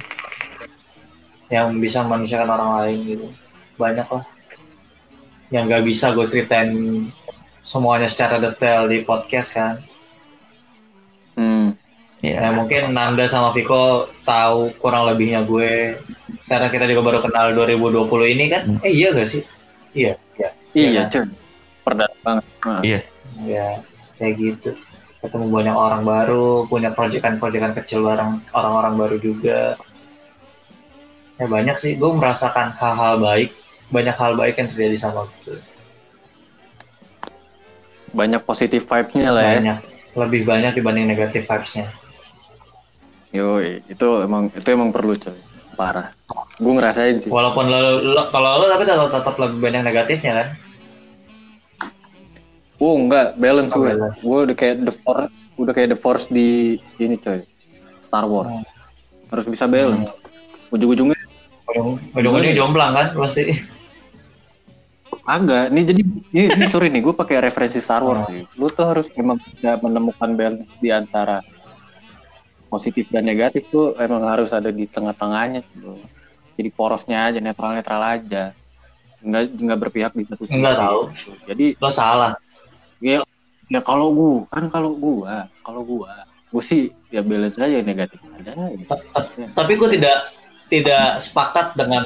yang 1.48 1.80
bisa 1.80 2.04
manusiakan 2.04 2.50
orang 2.52 2.72
lain 2.84 3.00
gitu 3.08 3.28
banyak 3.80 4.08
lah 4.10 4.26
yang 5.50 5.66
nggak 5.66 5.86
bisa 5.88 6.12
gue 6.14 6.28
ceritain 6.28 7.08
semuanya 7.63 8.08
secara 8.10 8.39
detail 8.39 8.88
di 8.89 9.04
podcast 9.04 9.54
kan. 9.54 9.75
Hmm. 11.39 11.72
ya 12.20 12.36
ya 12.36 12.51
mungkin 12.51 12.92
Nanda 12.92 13.24
sama 13.32 13.56
Viko 13.56 14.12
tahu 14.28 14.75
kurang 14.80 15.08
lebihnya 15.08 15.48
gue. 15.48 15.96
Karena 16.51 16.68
kita 16.68 16.89
juga 16.89 17.01
baru 17.06 17.20
kenal 17.24 17.56
2020 17.56 18.34
ini 18.36 18.46
kan? 18.51 18.62
Hmm. 18.68 18.84
eh 18.84 18.92
iya 18.92 19.16
gak 19.16 19.30
sih? 19.30 19.44
Iya 19.96 20.13
iya. 20.36 20.50
Iya, 20.75 20.89
Iya. 20.89 21.01
cuy. 21.08 21.25
Perdana 21.88 22.16
banget. 22.22 22.46
Nah, 22.68 22.82
iya. 22.84 23.00
Ya 23.48 23.68
kayak 24.20 24.34
gitu. 24.36 24.70
Ketemu 25.20 25.48
banyak 25.51 25.75
orang 25.75 26.01
baru 26.04 26.68
punya 26.68 26.92
proyekan-proyekan 26.92 27.75
kecil 27.84 28.04
bareng 28.04 28.44
orang-orang 28.51 28.94
baru 29.00 29.16
juga. 29.20 29.80
Ya 31.39 31.48
banyak 31.48 31.80
sih. 31.80 31.96
Gue 31.96 32.12
merasakan 32.12 32.75
hal-hal 32.75 33.16
baik 33.24 33.56
banyak 33.89 34.16
hal 34.16 34.38
baik 34.38 34.56
yang 34.62 34.70
terjadi 34.70 34.96
sama 35.10 35.25
gue 35.46 35.58
Banyak 38.12 38.42
positif 38.44 38.86
vibes-nya 38.86 39.30
lah 39.30 39.44
ya. 39.44 39.54
banyak 39.58 39.78
lebih 40.18 40.42
banyak 40.44 40.72
dibanding 40.74 41.06
negatif 41.06 41.46
vibes-nya 41.46 41.88
Yoi, 43.30 43.86
itu 43.86 44.08
emang 44.25 44.50
itu 44.50 44.66
emang 44.68 44.89
perlu 44.89 45.13
coy. 45.13 45.38
Parah. 45.78 46.10
Gue 46.58 46.74
ngerasain 46.75 47.22
sih. 47.22 47.30
walaupun 47.30 47.70
lo, 47.70 47.78
lo- 48.01 48.28
kalau 48.28 48.58
lo 48.58 48.68
tapi 48.68 48.84
tetap, 48.84 49.08
tetap 49.08 49.36
lebih 49.38 49.60
banyak 49.62 49.82
negatifnya 49.86 50.34
kan 50.36 50.48
Oh 52.80 52.96
enggak, 52.96 53.36
balance 53.36 53.75
Oh, 53.75 53.84
gue. 53.84 53.92
balance. 53.92 54.18
Gue 54.20 54.39
udah 54.44 54.56
kayak 54.56 54.75
the 54.82 54.94
force, 54.96 55.28
udah 55.56 55.74
kayak 55.75 55.89
the 55.92 56.00
force 56.00 56.25
di 56.28 56.50
ini 56.98 57.16
coy. 57.16 57.44
Star 58.00 58.25
Wars. 58.25 58.50
Hmm. 58.50 58.66
Harus 59.30 59.46
bisa 59.46 59.68
balance. 59.68 60.10
Ujung-ujungnya 60.70 61.18
ujung 61.70 62.01
ujungnya 62.12 62.58
jomplang 62.58 62.92
kan 62.92 63.08
pasti 63.13 63.54
agak. 65.26 65.72
Nih 65.74 65.84
jadi 65.88 66.02
ini, 66.06 66.44
ini 66.56 66.66
sorry 66.68 66.88
nih, 66.92 67.02
gue 67.04 67.16
pakai 67.16 67.42
referensi 67.44 67.80
Star 67.80 68.04
Wars 68.04 68.28
nih. 68.28 68.46
Lu 68.56 68.68
tuh 68.70 68.86
harus 68.88 69.08
memang 69.16 69.40
bisa 69.40 69.80
menemukan 69.80 70.30
balance 70.36 70.68
di 70.80 70.90
antara 70.92 71.44
positif 72.70 73.10
dan 73.10 73.26
negatif 73.26 73.66
tuh 73.68 73.98
emang 73.98 74.24
harus 74.30 74.54
ada 74.54 74.70
di 74.70 74.86
tengah-tengahnya 74.86 75.66
tuh. 75.80 76.00
Jadi 76.60 76.70
porosnya 76.76 77.32
aja, 77.32 77.40
netral-netral 77.40 78.02
aja. 78.04 78.44
Enggak 79.20 79.52
enggak 79.52 79.80
berpihak 79.84 80.12
di 80.16 80.24
satu. 80.28 80.48
Enggak 80.48 80.76
tahu. 80.80 81.02
gitu. 81.12 81.32
Jadi 81.48 81.66
lo 81.80 81.90
salah 81.92 82.34
ya, 83.00 83.24
ya 83.72 83.80
kalau 83.82 84.12
gua 84.12 84.46
kan 84.52 84.68
kalau 84.68 84.92
gua 84.96 85.48
kalau 85.64 85.82
gua 85.84 86.28
gua 86.52 86.64
sih 86.64 86.92
ya 87.10 87.24
balance 87.24 87.58
aja 87.58 87.80
negatif 87.82 88.20
aja 88.38 88.52
tapi 89.56 89.74
gue 89.74 89.90
tidak 89.98 90.18
tidak 90.70 91.18
sepakat 91.18 91.74
dengan 91.74 92.06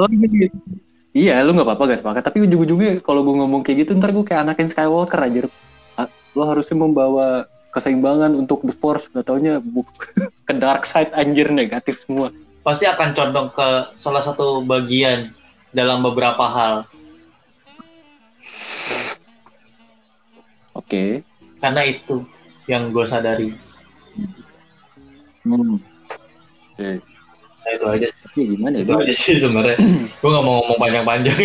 Oh, 0.00 0.08
iya. 1.12 1.44
lu 1.44 1.52
nggak 1.52 1.68
apa-apa 1.68 1.92
gak 1.92 2.00
sepakat. 2.00 2.22
Tapi 2.24 2.38
ujung-ujungnya 2.48 3.00
kalau 3.04 3.24
gua 3.24 3.44
ngomong 3.44 3.62
kayak 3.64 3.86
gitu 3.86 3.96
ntar 3.96 4.12
gua 4.12 4.24
kayak 4.24 4.48
anakin 4.48 4.68
Skywalker 4.68 5.20
aja 5.20 5.48
lo 6.32 6.48
harusnya 6.48 6.80
membawa 6.80 7.44
keseimbangan 7.72 8.32
untuk 8.32 8.64
the 8.64 8.72
force 8.72 9.08
gak 9.12 9.28
taunya 9.28 9.60
ke 10.48 10.52
dark 10.56 10.88
side 10.88 11.12
anjir 11.12 11.52
negatif 11.52 12.04
semua. 12.04 12.32
Pasti 12.64 12.88
akan 12.88 13.12
condong 13.12 13.48
ke 13.52 13.68
salah 14.00 14.22
satu 14.24 14.64
bagian 14.64 15.34
dalam 15.76 16.00
beberapa 16.00 16.46
hal. 16.46 16.74
Oke. 20.72 21.20
Karena 21.60 21.84
itu 21.84 22.24
yang 22.64 22.94
gue 22.94 23.04
sadari. 23.04 23.50
Hmm. 25.42 25.82
oke 26.78 27.11
nah, 27.62 27.72
itu 27.74 27.86
aja 27.86 28.06
sih. 28.10 28.44
gimana 28.56 28.74
ya 28.78 28.82
itu 28.82 28.92
aja 28.94 29.14
sih 29.14 29.34
sebenarnya. 29.38 29.78
Gue 30.20 30.28
nggak 30.30 30.44
mau 30.44 30.54
ngomong 30.62 30.78
panjang-panjang. 30.78 31.38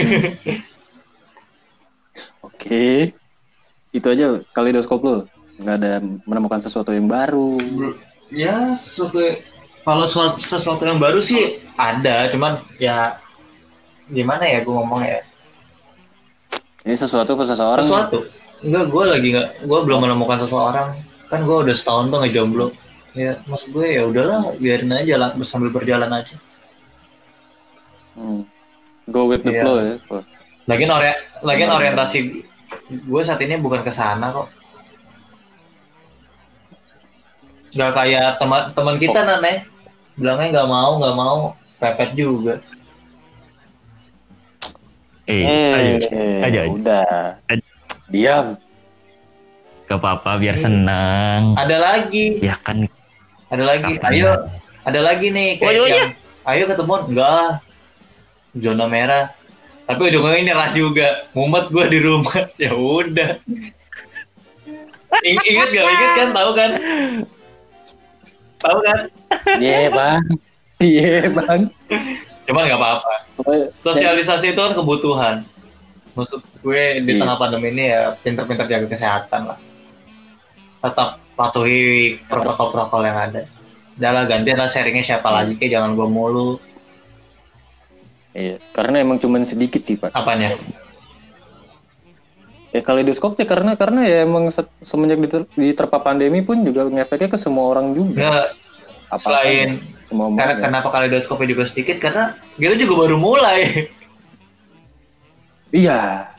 Oke. 2.48 3.14
Itu 3.94 4.08
aja 4.12 4.42
kaleidoskop 4.52 5.02
lo 5.06 5.18
nggak 5.58 5.76
ada 5.82 5.94
menemukan 6.26 6.62
sesuatu 6.62 6.94
yang 6.94 7.10
baru. 7.10 7.58
Ya 8.30 8.78
sesuatu 8.78 9.18
kalau 9.82 10.06
sesuatu, 10.06 10.38
sesuatu 10.44 10.84
yang 10.84 11.00
baru 11.00 11.24
sih 11.24 11.64
ada 11.80 12.28
cuman 12.30 12.60
ya 12.78 13.18
gimana 14.12 14.46
ya 14.46 14.62
gue 14.62 14.74
ngomong 14.74 15.02
ya? 15.02 15.20
Ini 16.86 16.96
sesuatu 16.96 17.36
ke 17.36 17.44
seseorang 17.48 17.84
sesuatu? 17.84 18.20
Enggak 18.62 18.86
gue 18.90 19.04
lagi 19.06 19.28
nggak 19.34 19.50
gue 19.66 19.80
belum 19.86 20.00
menemukan 20.06 20.38
seseorang. 20.44 20.94
Kan 21.28 21.44
gue 21.44 21.58
udah 21.68 21.76
setahun 21.76 22.08
tuh 22.08 22.20
ngejomblo 22.24 22.68
ya 23.18 23.34
maksud 23.44 23.74
gue 23.74 23.98
ya 23.98 24.06
udahlah 24.06 24.54
biarin 24.56 24.94
aja 24.94 25.18
lah 25.18 25.30
sambil 25.44 25.74
berjalan 25.74 26.14
aja 26.14 26.38
Hmm. 28.18 28.50
Go 29.08 29.30
with 29.30 29.46
the 29.46 29.54
Iya. 29.54 29.62
flow 29.62 29.78
ya. 29.78 29.94
lagian 30.66 30.90
ori 30.90 31.14
lagian 31.46 31.70
Benar, 31.70 31.80
orientasi 31.80 32.18
gue 33.08 33.22
saat 33.22 33.38
ini 33.40 33.56
bukan 33.56 33.80
ke 33.80 33.94
sana 33.94 34.34
kok 34.34 34.50
nggak 37.72 37.94
kayak 37.94 38.42
teman 38.42 38.74
teman 38.74 38.96
kita 38.98 39.22
nane 39.22 39.64
bilangnya 40.18 40.48
nggak 40.50 40.68
mau 40.68 40.92
nggak 40.98 41.16
mau 41.16 41.38
pepet 41.78 42.10
juga 42.18 42.58
eh 45.30 45.46
ayo 45.46 45.94
aja, 46.42 46.48
aja. 46.48 46.62
udah. 46.66 47.22
Diam. 48.10 48.58
gak 49.86 50.00
apa-apa 50.00 50.36
biar 50.36 50.58
seneng 50.58 51.54
ada 51.54 51.78
lagi 51.80 52.42
ya 52.42 52.58
kan 52.60 52.84
ada 53.48 53.63
lagi. 53.63 53.94
Kapan 53.98 54.12
ayo 54.13 54.32
ada 54.84 55.00
lagi 55.04 55.27
nih 55.32 55.50
kayak 55.60 55.68
Oh, 55.80 55.88
iya. 55.88 55.96
yang 55.96 56.12
ayo 56.46 56.63
ketemuan 56.68 57.01
enggak. 57.08 57.51
Zona 58.58 58.86
merah. 58.88 59.25
Tapi 59.86 60.01
ujungnya 60.04 60.36
ini 60.36 60.44
nyerah 60.50 60.70
juga. 60.74 61.08
Mumet 61.32 61.72
gue 61.72 61.86
di 61.88 62.00
rumah. 62.01 62.36
Ya 62.62 62.72
udah. 62.74 63.39
In- 65.24 65.46
ingat 65.48 65.68
gak 65.72 65.86
ingat 65.88 66.12
kan? 66.13 66.27
Tahu 66.36 66.50
kan? 66.51 66.72
Tahu 68.60 68.77
kan? 68.84 69.00
Iya 69.58 69.88
bang. 69.89 70.24
Iya 70.77 71.18
bang. 71.32 71.62
cuman 72.48 72.63
nggak 72.63 72.80
apa-apa. 72.80 73.13
Sosialisasi 73.82 74.56
itu 74.56 74.60
kan 74.60 74.72
kebutuhan. 74.72 75.36
Maksud 76.16 76.39
gue 76.63 76.84
di 77.04 77.12
Iya. 77.13 77.20
tengah 77.22 77.38
pandemi 77.38 77.70
ini 77.72 77.92
ya 77.92 78.16
pinter-pinter 78.18 78.66
jaga 78.66 78.88
kesehatan 78.88 79.51
lah. 79.51 79.60
Tetap 80.80 81.20
patuhi 81.38 81.82
protokol-protokol 82.25 83.01
yang 83.03 83.17
ada 83.22 83.41
udah 83.94 84.12
lah 84.12 84.24
gantian 84.25 84.58
lah 84.58 84.65
sharingnya 84.65 85.06
siapa 85.06 85.29
lagi 85.32 85.53
kayak 85.53 85.72
jangan 85.72 85.94
gue 85.94 86.08
mulu 86.08 86.58
Iya. 88.32 88.62
Karena 88.70 89.01
emang 89.01 89.17
cuman 89.17 89.41
sedikit 89.44 89.82
sih 89.82 89.98
pak. 89.98 90.13
apanya 90.13 90.46
Ya 92.70 92.82
kaleidoskopnya 92.82 93.46
karena 93.46 93.74
karena 93.74 94.06
ya 94.06 94.17
emang 94.22 94.46
se- 94.48 94.70
semenjak 94.79 95.17
diter- 95.17 95.50
diterpa 95.51 95.98
pandemi 95.98 96.41
pun 96.41 96.62
juga 96.62 96.86
ngefeknya 96.86 97.34
ke 97.34 97.38
semua 97.39 97.65
orang 97.67 97.94
juga. 97.94 98.22
nggak 98.22 98.50
Apa 99.08 99.22
selain 99.24 99.82
semua 100.06 100.29
karena 100.32 100.53
ya. 100.53 100.62
kenapa 100.63 100.88
kaleidoskopnya 100.88 101.48
juga 101.50 101.63
sedikit 101.65 101.98
karena 101.98 102.25
kita 102.53 102.77
juga 102.77 102.94
baru 103.00 103.17
mulai 103.17 103.89
Iya. 105.70 106.29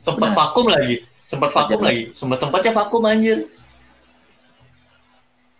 sempat 0.00 0.34
vakum 0.34 0.66
lagi 0.66 1.00
sempat 1.18 1.50
vakum 1.50 1.78
Benar. 1.78 1.86
lagi 1.86 2.02
sempat 2.12 2.38
sempatnya 2.38 2.72
vakum 2.74 3.02
anjir 3.04 3.46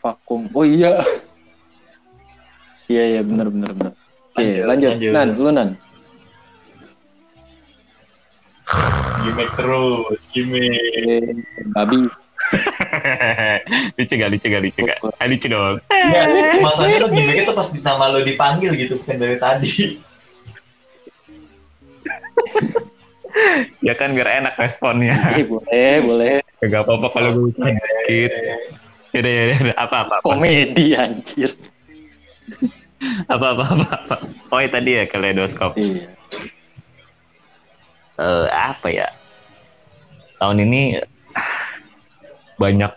Vakum. 0.04 0.44
Oh 0.52 0.68
iya. 0.68 1.00
Iya 2.84 3.02
iya 3.16 3.20
benar 3.24 3.48
benar 3.48 3.72
benar. 3.72 3.92
Oke 4.36 4.60
Lanjut, 4.60 4.92
lanjut. 4.92 4.92
lanjut. 4.92 5.12
Nan 5.16 5.28
lu 5.40 5.50
nan. 5.50 5.70
gimmick 9.24 9.48
terus 9.56 10.20
gimmick 10.28 10.76
Eh, 11.00 11.24
Babi. 11.72 12.04
lucu 13.96 14.14
gak, 14.20 14.28
lucu 14.28 14.46
gak, 14.52 14.60
lucu 14.60 14.80
gak? 14.84 15.00
Ah, 15.16 15.24
lucu 15.24 15.46
dong. 15.48 15.80
Enggak, 15.88 16.24
masalahnya 16.60 16.98
lo 17.00 17.08
gimmick 17.08 17.40
itu 17.40 17.52
pas 17.56 17.68
nama 17.72 18.12
lo 18.12 18.20
dipanggil 18.20 18.76
gitu 18.76 19.00
bukan 19.00 19.16
dari 19.16 19.40
tadi. 19.40 19.72
Ya 23.82 23.98
kan 23.98 24.14
biar 24.14 24.30
enak 24.30 24.54
responnya. 24.54 25.18
Eh, 25.34 25.42
boleh, 25.42 25.94
boleh. 26.06 26.34
Gak 26.62 26.86
apa-apa 26.86 27.10
kalau 27.10 27.30
gue 27.34 27.50
sedikit. 27.50 28.30
Yaudah, 29.14 29.30
yaudah, 29.30 29.56
yaudah. 29.62 29.76
Apa, 29.78 29.96
apa, 30.02 30.14
apa. 30.18 30.26
Komedi 30.26 30.86
anjir. 30.98 31.50
Apa, 33.30 33.46
apa, 33.54 33.62
apa, 33.62 33.86
apa. 33.94 34.16
Oh, 34.50 34.58
ya, 34.58 34.68
tadi 34.74 34.90
ya 34.98 35.04
kaleidoskop. 35.06 35.78
Iya. 35.78 36.10
Eh, 38.18 38.46
apa 38.50 38.88
ya? 38.90 39.06
Tahun 40.42 40.58
ini 40.66 40.98
banyak 42.58 42.92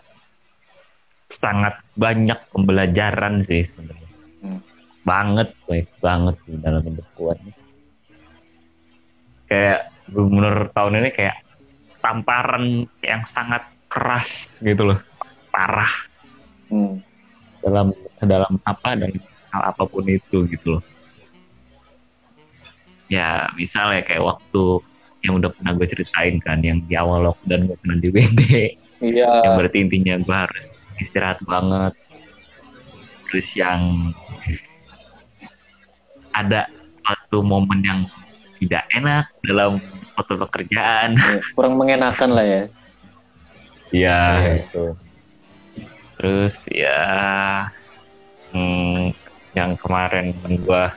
sangat 1.30 1.78
banyak 1.94 2.38
pembelajaran 2.50 3.46
sih 3.46 3.62
sebenarnya. 3.70 4.10
Hmm. 4.42 4.60
Banget, 5.06 5.48
baik 5.70 5.86
banget 6.02 6.34
sih 6.50 6.58
dalam 6.58 6.82
hidup 6.82 7.06
gue. 7.14 7.34
Kayak 9.46 9.94
bener 10.10 10.66
tahun 10.74 10.98
ini 10.98 11.08
kayak 11.14 11.36
tamparan 12.02 12.90
yang 13.06 13.22
sangat 13.30 13.62
keras 13.86 14.58
gitu 14.66 14.82
loh. 14.82 14.98
Parah 15.54 16.07
Hmm. 16.68 17.00
dalam 17.58 17.90
dalam 18.22 18.52
apa 18.62 18.94
dan 18.94 19.10
hal 19.50 19.62
apa 19.72 19.82
pun 19.88 20.04
itu 20.06 20.44
gitu 20.46 20.78
loh. 20.78 20.84
Ya 23.08 23.48
misalnya 23.56 24.04
kayak 24.04 24.20
waktu 24.20 24.64
yang 25.24 25.40
udah 25.42 25.50
pernah 25.50 25.72
gue 25.74 25.88
ceritain 25.90 26.36
kan 26.38 26.60
yang 26.62 26.78
di 26.84 26.94
awal 26.94 27.32
lockdown 27.32 27.66
gue 27.66 27.76
kena 27.82 27.94
DBD 27.98 28.40
Iya. 28.98 29.30
yang 29.46 29.54
berarti 29.54 29.78
intinya 29.78 30.14
gue 30.18 30.36
harus 30.36 30.64
istirahat 30.98 31.38
banget 31.46 31.94
terus 33.30 33.46
yang 33.54 34.10
ada 36.34 36.66
suatu 36.82 37.42
momen 37.42 37.80
yang 37.82 38.00
tidak 38.58 38.82
enak 38.90 39.24
dalam 39.42 39.78
foto 40.14 40.34
pekerjaan 40.46 41.14
Kurang 41.54 41.78
mengenakan 41.78 42.30
lah 42.34 42.46
ya. 42.46 42.62
Iya 43.88 44.18
Iya. 44.74 45.07
Terus 46.18 46.54
ya 46.68 47.00
hmm, 48.50 49.14
yang 49.54 49.78
kemarin 49.78 50.34
gua 50.66 50.90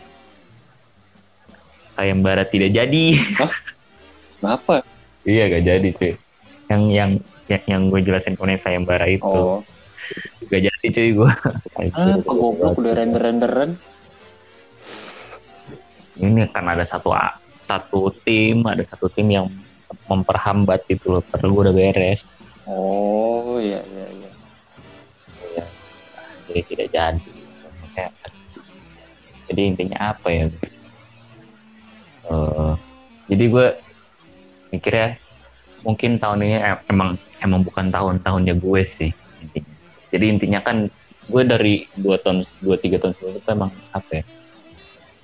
sayembara 1.94 2.44
tidak 2.50 2.74
jadi. 2.74 3.06
Kenapa? 4.42 4.82
iya 5.22 5.46
gak 5.54 5.63
jadi 5.70 5.88
cuy. 5.94 6.13
Yang 6.66 6.84
yang 6.90 7.12
yang, 7.46 7.62
yang 7.70 7.82
gue 7.94 8.01
jelasin 8.01 8.34
kemarin 8.34 8.58
sayembara 8.58 9.06
itu 9.06 9.22
Oh. 9.22 9.62
gak 10.50 10.62
jadi 10.66 10.86
cuy 10.90 11.10
gua. 11.13 11.32
Ah, 11.94 12.18
goblok 12.25 12.82
udah 12.82 12.94
render-renderan. 12.98 13.78
Ini 16.18 16.50
kan 16.50 16.66
ada 16.66 16.82
satu 16.82 17.13
a- 17.13 17.38
satu 17.62 18.10
tim, 18.25 18.66
ada 18.66 18.82
satu 18.82 19.06
tim 19.13 19.30
yang 19.30 19.46
memperhambat 20.10 20.90
itu 20.90 21.06
loh. 21.08 21.22
Perlu 21.22 21.62
udah 21.62 21.74
beres. 21.74 22.42
Oh, 22.66 23.62
iya 23.62 23.82
iya 23.94 24.08
iya. 24.10 24.31
Jadi 26.51 26.62
tidak 26.67 26.88
jadi. 26.91 27.31
Jadi 29.51 29.62
intinya 29.67 30.15
apa 30.15 30.27
ya? 30.31 30.46
Eh, 32.31 32.74
jadi 33.31 33.43
gue 33.51 33.67
mikirnya 34.72 35.08
mungkin 35.84 36.22
tahun 36.22 36.39
ini 36.46 36.58
em- 36.62 36.84
emang 36.88 37.10
emang 37.43 37.60
bukan 37.67 37.91
tahun-tahunnya 37.91 38.55
gue 38.60 38.81
sih 38.88 39.12
intinya. 39.43 39.75
Jadi 40.12 40.25
intinya 40.27 40.60
kan 40.63 40.88
gue 41.27 41.43
dari 41.48 41.88
dua 41.96 42.20
tahun 42.20 42.43
dua 42.63 42.75
tiga 42.79 43.00
tahun 43.00 43.15
sebelumnya 43.15 43.41
itu 43.43 43.50
emang 43.51 43.72
apa 43.91 44.12
ya? 44.12 44.24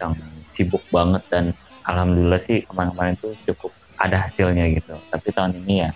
Yang 0.03 0.11
sibuk 0.51 0.83
banget 0.91 1.23
dan 1.31 1.45
alhamdulillah 1.87 2.41
sih 2.43 2.63
kemarin-kemarin 2.67 3.15
itu 3.15 3.29
cukup 3.51 3.71
ada 3.95 4.27
hasilnya 4.27 4.67
gitu. 4.75 4.91
Tapi 5.07 5.27
tahun 5.31 5.55
ini 5.63 5.87
ya 5.87 5.91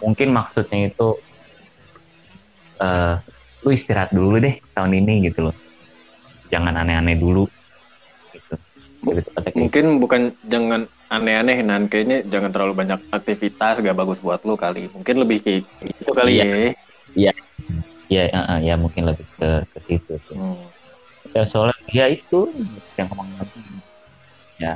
mungkin 0.00 0.32
maksudnya 0.32 0.88
itu 0.88 1.08
eh 2.80 3.16
lu 3.58 3.70
istirahat 3.70 4.10
dulu 4.10 4.38
deh 4.38 4.54
tahun 4.72 4.92
ini 4.94 5.28
gitu 5.28 5.50
loh 5.50 5.54
jangan 6.48 6.74
aneh-aneh 6.78 7.18
dulu 7.18 7.44
gitu 8.32 8.54
kayak 9.34 9.54
Mungkin 9.54 10.02
bukan 10.02 10.34
jangan 10.44 10.84
aneh-aneh 11.08 11.62
nan 11.62 11.86
kayaknya 11.86 12.20
jangan 12.26 12.50
terlalu 12.50 12.74
banyak 12.76 12.98
aktivitas 13.08 13.78
gak 13.80 13.94
bagus 13.96 14.18
buat 14.18 14.42
lu 14.44 14.58
kali. 14.58 14.90
Mungkin 14.92 15.22
lebih 15.22 15.38
kayak 15.40 15.62
itu 15.80 16.10
kali 16.12 16.30
Iya. 16.36 16.44
ya. 17.14 17.32
ya 18.08 18.22
eh, 18.26 18.34
eh, 18.34 18.58
ya 18.66 18.74
mungkin 18.76 19.06
lebih 19.06 19.24
ke 19.38 19.64
ke 19.68 19.78
situ 19.78 20.14
sih 20.18 20.36
Hmm. 20.36 20.64
ya 21.30 21.44
soalnya 21.44 21.76
ya 21.92 22.08
itu 22.08 22.48
yang 22.96 23.08
kemarin 23.08 23.48
ya 24.56 24.72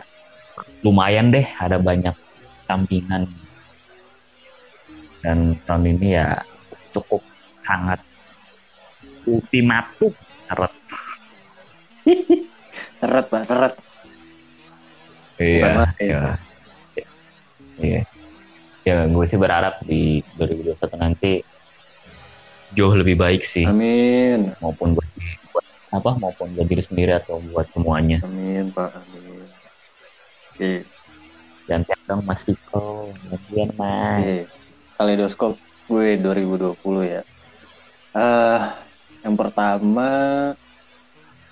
lumayan 0.84 1.32
deh 1.32 1.44
ada 1.56 1.80
banyak 1.80 2.12
sampingan 2.68 3.24
dan 5.24 5.56
tahun 5.64 5.96
ini 5.96 6.08
ya 6.12 6.44
cukup 6.92 7.24
sangat 7.64 7.98
ultimatum 9.24 10.12
seret 10.42 10.72
Seret 12.98 13.26
pak, 13.28 13.42
seret. 13.44 13.74
iya 15.36 15.60
Bukan 15.60 15.76
lain. 15.76 16.08
ya 16.08 16.22
iya 17.78 18.00
ya 18.82 18.96
gue 19.06 19.24
sih 19.24 19.36
berharap 19.36 19.78
di 19.82 20.18
2021 20.34 20.72
nanti 20.98 21.32
jauh 22.72 22.94
lebih 22.94 23.14
baik 23.14 23.42
sih 23.44 23.62
Amin. 23.62 24.54
maupun 24.58 24.94
buat, 24.94 25.08
buat 25.52 25.66
apa 25.92 26.10
maupun 26.16 26.48
buat 26.52 26.64
diri 26.64 26.80
sendiri 26.80 27.12
atau 27.12 27.38
buat 27.44 27.66
semuanya 27.66 28.18
Amin 28.22 28.70
pak, 28.70 28.90
amin. 28.92 29.44
Oke, 30.52 30.84
dan 31.64 31.80
dong 32.04 32.20
Mas 32.22 32.42
Viko 32.42 33.08
kemudian 33.24 33.72
Mas 33.72 34.20
oke. 34.20 34.38
Kaleidoskop 34.94 35.52
gue 35.88 36.08
2020 36.16 36.76
ya. 37.04 37.22
Eh, 38.12 38.60
yang 39.22 39.34
pertama 39.38 40.10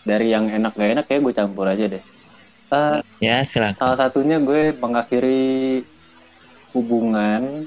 dari 0.03 0.35
yang 0.35 0.51
enak 0.51 0.75
gak 0.75 0.91
enak 0.99 1.05
kayak 1.07 1.23
gue 1.23 1.35
campur 1.35 1.67
aja 1.71 1.87
deh. 1.87 2.05
Eh, 2.71 2.99
ya 3.23 3.43
silakan. 3.43 3.79
Salah 3.79 3.99
satunya 3.99 4.39
gue 4.39 4.75
mengakhiri 4.79 5.83
hubungan 6.71 7.67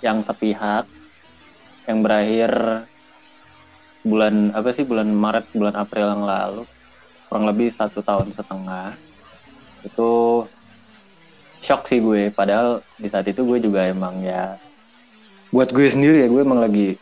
yang 0.00 0.24
sepihak 0.24 0.88
yang 1.84 2.00
berakhir 2.04 2.84
bulan 4.04 4.52
apa 4.56 4.68
sih 4.72 4.84
bulan 4.88 5.08
Maret 5.12 5.52
bulan 5.52 5.76
April 5.76 6.06
yang 6.08 6.24
lalu. 6.24 6.62
Kurang 7.28 7.44
lebih 7.44 7.68
satu 7.68 8.00
tahun 8.00 8.32
setengah. 8.32 8.96
Itu 9.84 10.44
shock 11.60 11.90
sih 11.90 12.00
gue 12.00 12.30
padahal 12.32 12.80
di 12.96 13.08
saat 13.10 13.26
itu 13.26 13.42
gue 13.42 13.58
juga 13.58 13.86
emang 13.86 14.22
ya 14.22 14.56
buat 15.50 15.74
gue 15.74 15.86
sendiri 15.90 16.24
ya 16.24 16.28
gue 16.30 16.40
emang 16.44 16.62
lagi 16.62 16.94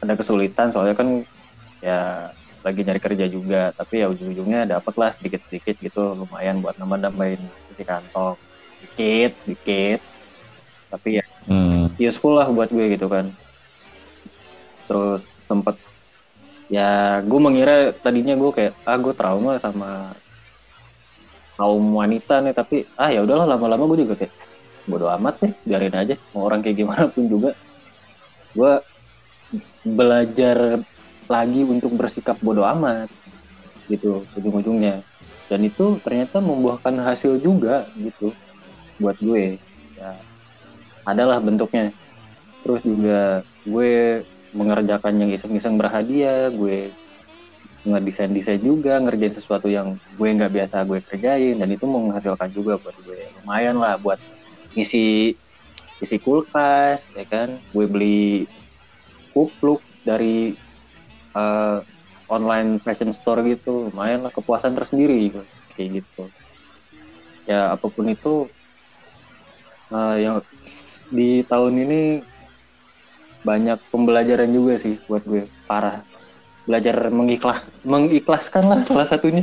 ada 0.00 0.12
kesulitan 0.16 0.72
soalnya 0.72 0.96
kan 0.96 1.08
ya 1.80 2.32
lagi 2.60 2.84
nyari 2.84 3.00
kerja 3.00 3.24
juga 3.24 3.72
tapi 3.72 4.04
ya 4.04 4.06
ujung-ujungnya 4.12 4.68
dapet 4.68 4.94
lah 5.00 5.08
sedikit-sedikit 5.08 5.80
gitu 5.80 6.12
lumayan 6.12 6.60
buat 6.60 6.76
nambah-nambahin 6.76 7.40
isi 7.72 7.84
kantong. 7.84 8.36
Dikit 8.84 9.32
dikit. 9.48 10.00
Tapi 10.92 11.22
ya 11.22 11.24
hmm. 11.48 11.96
useful 11.96 12.36
lah 12.36 12.48
buat 12.52 12.68
gue 12.68 12.96
gitu 12.96 13.08
kan. 13.08 13.32
Terus 14.84 15.24
sempet 15.48 15.80
ya 16.68 17.18
gue 17.24 17.40
mengira 17.40 17.96
tadinya 17.96 18.36
gue 18.36 18.50
kayak 18.52 18.72
ah 18.84 18.98
gue 19.00 19.14
trauma 19.16 19.56
sama 19.56 20.12
kaum 21.56 21.82
wanita 21.96 22.40
nih 22.44 22.54
tapi 22.54 22.88
ah 22.94 23.08
ya 23.08 23.24
udahlah 23.24 23.44
lama-lama 23.44 23.84
gue 23.90 24.04
juga 24.06 24.14
kayak 24.20 24.32
bodo 24.88 25.10
amat 25.12 25.44
nih 25.44 25.52
biarin 25.66 25.96
aja 25.96 26.14
mau 26.32 26.44
orang 26.44 26.60
kayak 26.60 26.76
gimana 26.76 27.08
pun 27.08 27.24
juga. 27.24 27.50
Gue 28.52 28.72
belajar 29.86 30.82
lagi 31.30 31.62
untuk 31.62 31.94
bersikap 31.94 32.36
bodo 32.42 32.66
amat 32.66 33.08
gitu 33.86 34.26
ujung-ujungnya. 34.38 35.02
Dan 35.50 35.66
itu 35.66 35.98
ternyata 36.02 36.38
membuahkan 36.38 36.94
hasil 37.02 37.42
juga 37.42 37.86
gitu 37.98 38.30
buat 39.02 39.18
gue. 39.18 39.58
Ya 39.98 40.14
adalah 41.04 41.42
bentuknya. 41.42 41.90
Terus 42.62 42.84
juga 42.84 43.42
gue 43.64 44.22
mengerjakan 44.52 45.14
yang 45.26 45.30
iseng-iseng 45.30 45.78
berhadiah 45.78 46.50
gue 46.50 46.90
ngedesain 47.80 48.28
desain 48.28 48.60
juga 48.60 49.00
ngerjain 49.00 49.32
sesuatu 49.32 49.64
yang 49.64 49.96
gue 49.96 50.28
nggak 50.28 50.52
biasa 50.52 50.84
gue 50.84 51.00
kerjain 51.00 51.56
dan 51.56 51.68
itu 51.72 51.88
menghasilkan 51.88 52.52
juga 52.52 52.76
buat 52.76 52.96
gue. 53.02 53.20
Lumayan 53.40 53.80
lah 53.80 53.96
buat 53.96 54.20
isi 54.76 55.34
isi 55.98 56.16
kulkas 56.20 57.08
ya 57.16 57.24
kan? 57.24 57.56
Gue 57.72 57.88
beli 57.88 58.44
kupluk 59.32 59.80
dari 60.02 60.54
eh, 61.36 61.78
online 62.30 62.78
fashion 62.80 63.10
store 63.10 63.42
gitu. 63.46 63.90
Lumayan 63.90 64.26
lah 64.26 64.32
kepuasan 64.32 64.74
tersendiri 64.74 65.30
gitu. 65.30 65.42
kayak 65.74 66.02
gitu. 66.02 66.22
Ya 67.48 67.74
apa 67.74 67.86
pun 67.90 68.06
itu 68.06 68.46
eh, 69.90 70.16
yang 70.22 70.36
di 71.10 71.42
tahun 71.46 71.74
ini 71.88 72.00
banyak 73.40 73.78
pembelajaran 73.88 74.50
juga 74.52 74.76
sih 74.76 75.00
buat 75.08 75.24
gue 75.24 75.48
parah. 75.64 76.04
Belajar 76.68 77.08
mengikhlas 77.10 77.66
mengikhlaskan 77.82 78.64
lah 78.70 78.80
salah 78.84 79.08
satunya. 79.08 79.42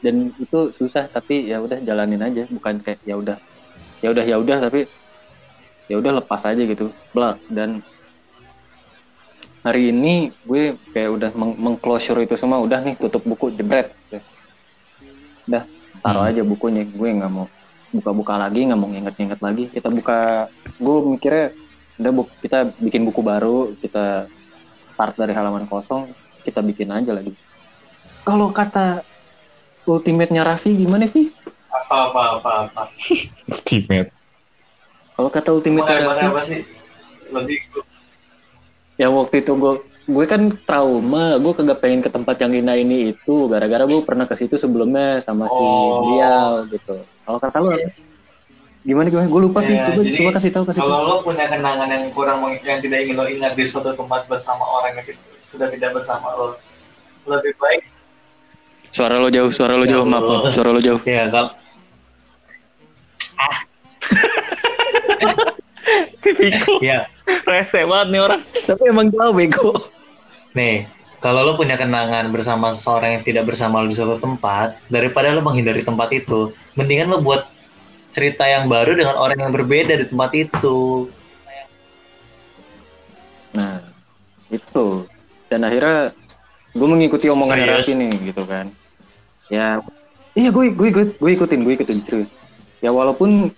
Dan 0.00 0.30
itu 0.38 0.70
susah 0.78 1.10
tapi 1.10 1.50
ya 1.50 1.58
udah 1.58 1.82
jalanin 1.82 2.22
aja. 2.22 2.46
Bukan 2.46 2.80
kayak 2.80 3.02
ya 3.02 3.18
udah 3.18 3.36
ya 4.00 4.08
udah 4.14 4.24
ya 4.24 4.36
udah 4.38 4.58
tapi 4.70 4.86
ya 5.90 5.96
udah 5.98 6.12
lepas 6.22 6.42
aja 6.46 6.62
gitu. 6.62 6.94
Blak 7.10 7.42
dan 7.50 7.82
hari 9.66 9.90
ini 9.90 10.30
gue 10.46 10.78
kayak 10.94 11.10
udah 11.10 11.30
meng 11.34 11.52
mengclosure 11.58 12.22
itu 12.22 12.38
semua 12.38 12.62
udah 12.62 12.78
nih 12.86 12.94
tutup 12.94 13.26
buku 13.26 13.50
jebret 13.50 13.90
udah 15.50 15.62
taruh 15.98 16.22
Hmm. 16.22 16.30
aja 16.30 16.42
bukunya 16.46 16.86
gue 16.86 17.08
nggak 17.18 17.32
mau 17.34 17.50
buka-buka 17.90 18.38
lagi 18.38 18.62
nggak 18.62 18.78
mau 18.78 18.86
nginget-nginget 18.86 19.40
lagi 19.42 19.64
kita 19.74 19.90
buka 19.90 20.46
gue 20.78 20.96
mikirnya 21.10 21.46
udah 21.98 22.10
bu 22.14 22.22
kita 22.38 22.70
bikin 22.78 23.02
buku 23.02 23.20
baru 23.26 23.74
kita 23.82 24.30
start 24.94 25.18
dari 25.18 25.34
halaman 25.34 25.66
kosong 25.66 26.06
kita 26.46 26.62
bikin 26.62 26.94
aja 26.94 27.10
lagi 27.10 27.34
kalau 28.22 28.54
kata 28.54 29.02
ultimate-nya 29.86 30.42
Raffi 30.42 30.74
gimana 30.74 31.06
Vi? 31.06 31.30
Apa 31.70 32.10
apa 32.10 32.20
apa 32.42 32.50
apa. 32.66 32.82
Ultimate. 33.54 34.10
Kalau 35.14 35.30
kata 35.30 35.48
ultimate-nya 35.54 35.96
Gimana 36.02 36.18
Raffi 36.18 36.26
apa 36.34 36.42
sih? 36.42 36.60
Lebih 37.30 37.58
yang 38.96 39.12
waktu 39.12 39.44
itu 39.44 39.52
gue 39.56 39.74
gue 40.06 40.24
kan 40.24 40.40
trauma 40.64 41.36
gue 41.36 41.52
kagak 41.52 41.78
pengen 41.82 42.00
ke 42.00 42.08
tempat 42.08 42.38
yang 42.40 42.54
ini 42.54 42.72
ini 42.80 42.96
itu 43.12 43.50
gara-gara 43.50 43.84
gue 43.84 44.00
pernah 44.06 44.24
ke 44.24 44.38
situ 44.38 44.54
sebelumnya 44.56 45.20
sama 45.20 45.50
si 45.50 45.58
Oh. 45.60 46.06
beliau 46.06 46.62
gitu. 46.70 46.96
Kalau 47.26 47.38
kata 47.42 47.58
lu 47.60 47.74
gimana 48.86 49.10
gimana? 49.10 49.26
Gue 49.26 49.42
lupa 49.42 49.60
sih 49.66 49.74
Ya, 49.74 49.82
coba 49.82 50.00
jadi 50.06 50.14
coba 50.14 50.30
kasih 50.38 50.50
tahu 50.54 50.64
kasih 50.70 50.80
Kalau 50.86 50.98
lo 51.10 51.16
punya 51.26 51.44
kenangan 51.50 51.88
yang 51.90 52.04
kurang 52.14 52.38
yang 52.62 52.78
tidak 52.78 52.98
ingin 53.02 53.18
lo 53.18 53.26
ingat 53.26 53.52
di 53.58 53.66
suatu 53.66 53.90
tempat 53.98 54.30
bersama 54.30 54.62
orang 54.62 54.94
yang 54.94 55.18
sudah 55.50 55.66
tidak 55.70 55.90
bersama 55.94 56.30
lo, 56.38 56.54
lebih 57.26 57.54
baik? 57.58 57.82
Suara 58.94 59.18
lo 59.18 59.26
jauh 59.26 59.50
suara 59.50 59.74
lo 59.74 59.84
Ya 59.84 59.98
jauh 59.98 60.06
maaf 60.06 60.22
maaf, 60.22 60.54
suara 60.54 60.70
lo 60.70 60.78
jauh. 60.78 61.02
Ya 61.02 61.26
kalau 61.28 61.50
Si 66.26 66.34
Viko 66.34 66.82
ya 66.82 67.06
rese 67.46 67.86
banget 67.86 68.08
nih 68.10 68.20
orang. 68.26 68.40
tapi 68.42 68.82
emang 68.90 69.06
jauh 69.14 69.30
bego. 69.30 69.70
Nih 70.58 70.90
kalau 71.22 71.46
lo 71.46 71.52
punya 71.54 71.78
kenangan 71.78 72.34
bersama 72.34 72.74
seseorang 72.74 73.18
yang 73.18 73.24
tidak 73.24 73.44
bersama 73.46 73.78
lo 73.78 73.86
di 73.86 73.94
suatu 73.94 74.18
tempat 74.18 74.74
daripada 74.90 75.30
lo 75.30 75.46
menghindari 75.46 75.86
tempat 75.86 76.10
itu 76.10 76.50
mendingan 76.74 77.14
lo 77.14 77.22
buat 77.22 77.46
cerita 78.10 78.48
yang 78.48 78.66
baru 78.66 78.98
dengan 78.98 79.14
orang 79.14 79.38
yang 79.38 79.52
berbeda 79.54 79.94
di 80.02 80.06
tempat 80.10 80.30
itu. 80.34 81.06
Nah 83.54 83.78
itu. 84.50 85.06
Dan 85.46 85.62
akhirnya 85.62 86.10
gue 86.74 86.88
mengikuti 86.90 87.30
omongan 87.30 87.62
Serius? 87.62 87.76
Raffi 87.86 87.92
nih 87.94 88.12
gitu 88.34 88.42
kan. 88.42 88.66
Ya 89.46 89.78
iya 90.34 90.50
gue 90.50 90.74
gue 90.74 90.88
gue, 90.90 91.04
gue 91.14 91.30
ikutin 91.38 91.60
gue 91.62 91.74
ikutin 91.78 91.98
serius. 92.02 92.30
Ya 92.82 92.90
walaupun 92.90 93.54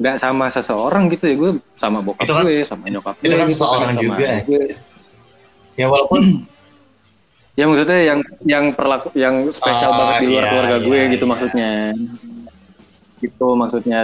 nggak 0.00 0.16
sama 0.16 0.48
seseorang 0.48 1.12
gitu 1.12 1.24
ya 1.28 1.34
gue 1.36 1.50
sama 1.76 2.00
bokap 2.00 2.24
Itu 2.24 2.32
kan- 2.32 2.44
gue 2.48 2.64
sama 2.64 2.84
nyokap 2.88 3.14
gue 3.20 3.26
itu 3.28 3.36
kan 3.36 3.46
gitu 3.46 3.54
seseorang 3.54 3.90
sama 3.92 4.00
juga. 4.00 4.26
adik 4.26 4.44
gue. 4.48 4.64
ya 5.76 5.86
walaupun 5.86 6.20
Ya 7.58 7.68
maksudnya 7.68 7.98
yang 8.00 8.20
yang 8.48 8.64
perlaku 8.72 9.12
yang 9.12 9.36
spesial 9.52 9.92
Oh, 9.92 9.96
banget 10.00 10.24
di 10.24 10.26
luar 10.32 10.40
iya, 10.40 10.48
keluarga 10.48 10.76
iya, 10.80 10.86
gue 10.86 11.00
gitu 11.12 11.24
iya. 11.26 11.30
maksudnya. 11.34 11.70
Gitu 13.20 13.46
maksudnya 13.52 13.98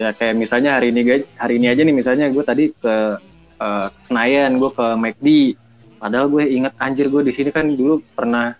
ya 0.00 0.10
kayak 0.16 0.34
misalnya 0.34 0.70
hari 0.80 0.96
ini 0.96 1.00
guys, 1.04 1.24
hari 1.36 1.60
ini 1.60 1.66
aja 1.68 1.82
nih 1.84 1.92
misalnya 1.92 2.32
gue 2.32 2.40
tadi 2.40 2.72
ke 2.72 2.94
eh, 3.60 3.86
Senayan, 4.00 4.56
gue 4.56 4.70
ke 4.72 4.86
McD. 4.96 5.28
Padahal 6.00 6.26
gue 6.32 6.44
inget 6.48 6.72
anjir 6.80 7.12
gue 7.12 7.20
di 7.20 7.32
sini 7.34 7.50
kan 7.52 7.68
dulu 7.68 8.00
pernah 8.16 8.56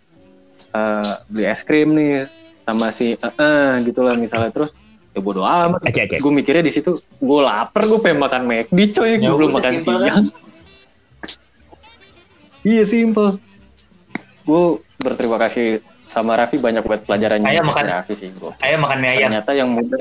eh, 0.68 1.12
beli 1.33 1.44
es 1.48 1.62
krim 1.64 1.96
nih 1.96 2.28
sama 2.62 2.92
si 2.92 3.16
eh 3.16 3.33
eh, 3.40 3.70
gitu 3.83 4.05
lah 4.05 4.14
misalnya 4.14 4.52
terus 4.52 4.76
ya 5.12 5.20
bodo 5.20 5.42
amat. 5.42 5.81
Aja 5.85 6.01
aja. 6.03 6.16
Gue 6.16 6.33
mikirnya 6.33 6.61
di 6.61 6.72
situ 6.72 6.92
gue 6.98 7.40
lapar 7.40 7.85
gue 7.85 8.01
pengen 8.01 8.18
makan 8.18 8.42
McD 8.44 8.79
coy, 8.92 9.11
gue 9.16 9.22
Ya 9.22 9.31
belum 9.31 9.48
udah, 9.48 9.57
makan 9.57 9.72
simpel 9.75 9.96
kan? 9.98 10.03
siang. 10.03 10.25
Iya 12.62 12.85
simple. 12.85 13.29
Gue 14.42 14.62
berterima 14.98 15.37
kasih 15.37 15.83
sama 16.07 16.37
Raffi 16.37 16.57
banyak 16.57 16.83
buat 16.83 17.03
pelajarannya 17.03 17.48
Ayo 17.48 17.61
dari 17.61 17.68
makan. 17.68 17.85
Raffi 17.88 18.14
sih. 18.14 18.29
Gua. 18.35 18.53
ayo 18.59 18.77
makan 18.77 18.98
mie 18.98 19.11
ayam 19.12 19.29
Ternyata 19.29 19.53
yang 19.53 19.68
muda 19.70 19.96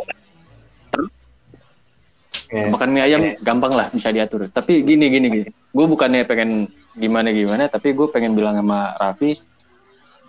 Ya. 2.51 2.67
makan 2.67 2.91
mie 2.91 2.99
ayam 3.01 3.21
gampang 3.39 3.71
lah 3.71 3.87
bisa 3.87 4.11
diatur. 4.11 4.43
Tapi 4.45 4.83
gini 4.83 5.07
gini 5.07 5.27
gini. 5.31 5.47
Gue 5.71 5.87
bukannya 5.87 6.27
pengen 6.27 6.67
gimana 6.91 7.31
gimana, 7.31 7.71
tapi 7.71 7.95
gue 7.95 8.11
pengen 8.11 8.35
bilang 8.35 8.59
sama 8.59 8.91
Raffi 8.99 9.31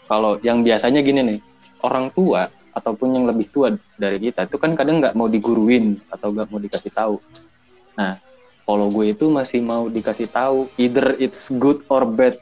kalau 0.07 0.39
yang 0.39 0.63
biasanya 0.63 1.03
gini 1.03 1.21
nih 1.25 1.39
orang 1.83 2.15
tua 2.15 2.47
ataupun 2.73 3.09
yang 3.13 3.25
lebih 3.25 3.47
tua 3.47 3.69
dari 3.95 4.19
kita 4.19 4.45
itu 4.45 4.57
kan 4.57 4.73
kadang 4.73 4.99
nggak 4.99 5.13
mau 5.13 5.27
diguruin 5.27 6.01
atau 6.09 6.31
nggak 6.31 6.49
mau 6.49 6.59
dikasih 6.59 6.91
tahu. 6.91 7.17
Nah 7.95 8.17
kalau 8.63 8.89
gue 8.89 9.11
itu 9.11 9.29
masih 9.29 9.61
mau 9.61 9.87
dikasih 9.87 10.27
tahu 10.27 10.71
either 10.77 11.15
it's 11.17 11.53
good 11.53 11.83
or 11.87 12.05
bad 12.05 12.39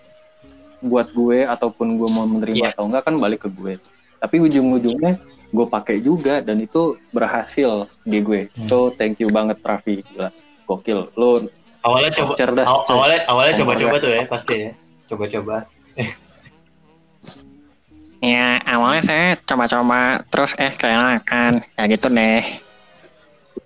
buat 0.80 1.10
gue 1.10 1.44
ataupun 1.44 1.92
gue 1.92 2.08
mau 2.08 2.24
menerima 2.24 2.56
Iya. 2.62 2.72
atau 2.72 2.86
enggak 2.86 3.04
kan 3.04 3.14
balik 3.16 3.44
ke 3.44 3.50
gue. 3.50 3.74
Tapi 4.16 4.36
ujung-ujungnya 4.38 5.16
gue 5.50 5.66
pakai 5.66 5.98
juga 5.98 6.38
dan 6.38 6.56
itu 6.56 6.94
berhasil 7.10 7.84
di 8.00 8.18
gue. 8.20 8.46
Hmm. 8.48 8.66
so 8.66 8.76
thank 8.90 9.18
you 9.18 9.28
banget 9.28 9.58
Raffi. 9.60 10.00
Gila 10.06 10.30
gokil. 10.64 11.10
Lo 11.12 11.42
awalnya 11.80 12.14
coba 12.14 12.32
cerdas. 12.34 12.64
aw- 12.64 12.86
awalnya 12.86 13.20
awalnya 13.26 13.54
coba-coba 13.58 13.96
tuh 13.98 14.10
ya 14.10 14.22
pasti 14.24 14.54
ya. 14.56 14.70
Coba-coba 15.06 15.66
Ya 18.20 18.60
awalnya 18.68 19.00
saya 19.00 19.26
coba-coba 19.40 20.20
terus 20.28 20.52
eh 20.60 20.68
keenakan 20.70 21.64
ya 21.72 21.84
gitu 21.88 22.06
deh. 22.08 22.44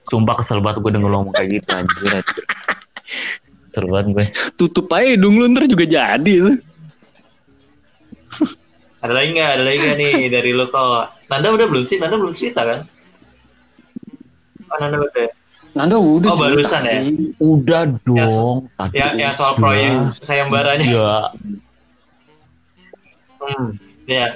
Sumpah 0.06 0.38
kesel 0.38 0.62
banget 0.62 0.78
gue 0.78 0.90
denger 0.94 1.10
lo 1.10 1.16
ngomong 1.20 1.34
kayak 1.34 1.58
gitu 1.58 1.70
anjir. 1.74 2.22
Kesel 3.66 3.84
banget 3.90 4.06
gue. 4.14 4.24
tutup 4.54 4.86
aja 4.94 5.10
hidung 5.10 5.34
lu 5.34 5.50
ntar 5.50 5.66
juga 5.66 5.82
jadi 5.84 6.34
tuh. 6.38 6.56
ada 9.00 9.12
lagi 9.12 9.36
nggak 9.36 9.50
ada 9.52 9.62
lagi 9.68 9.76
nggak 9.76 9.96
nih 10.00 10.14
dari 10.32 10.50
lo 10.56 10.64
kok 10.64 11.12
Nanda 11.28 11.52
udah 11.52 11.66
belum 11.68 11.84
sih 11.84 12.00
Nanda 12.00 12.16
belum 12.16 12.32
cerita 12.32 12.64
kan 12.64 12.80
oh, 14.64 14.76
Nanda 14.80 14.96
udah 14.96 15.12
ya? 15.20 15.30
Nanda 15.76 15.96
udah 16.00 16.30
Oh, 16.32 16.38
barusan 16.40 16.82
ya? 16.88 17.00
Udah 17.36 17.82
Ya, 17.84 18.00
dong. 18.00 18.58
Tadi 18.80 18.96
ya 18.96 19.06
ya 19.12 19.28
soal 19.36 19.60
proyek 19.60 20.08
sayembaranya 20.24 20.86
Ya. 20.88 21.12
hmm 23.42 23.68
ya 24.06 24.26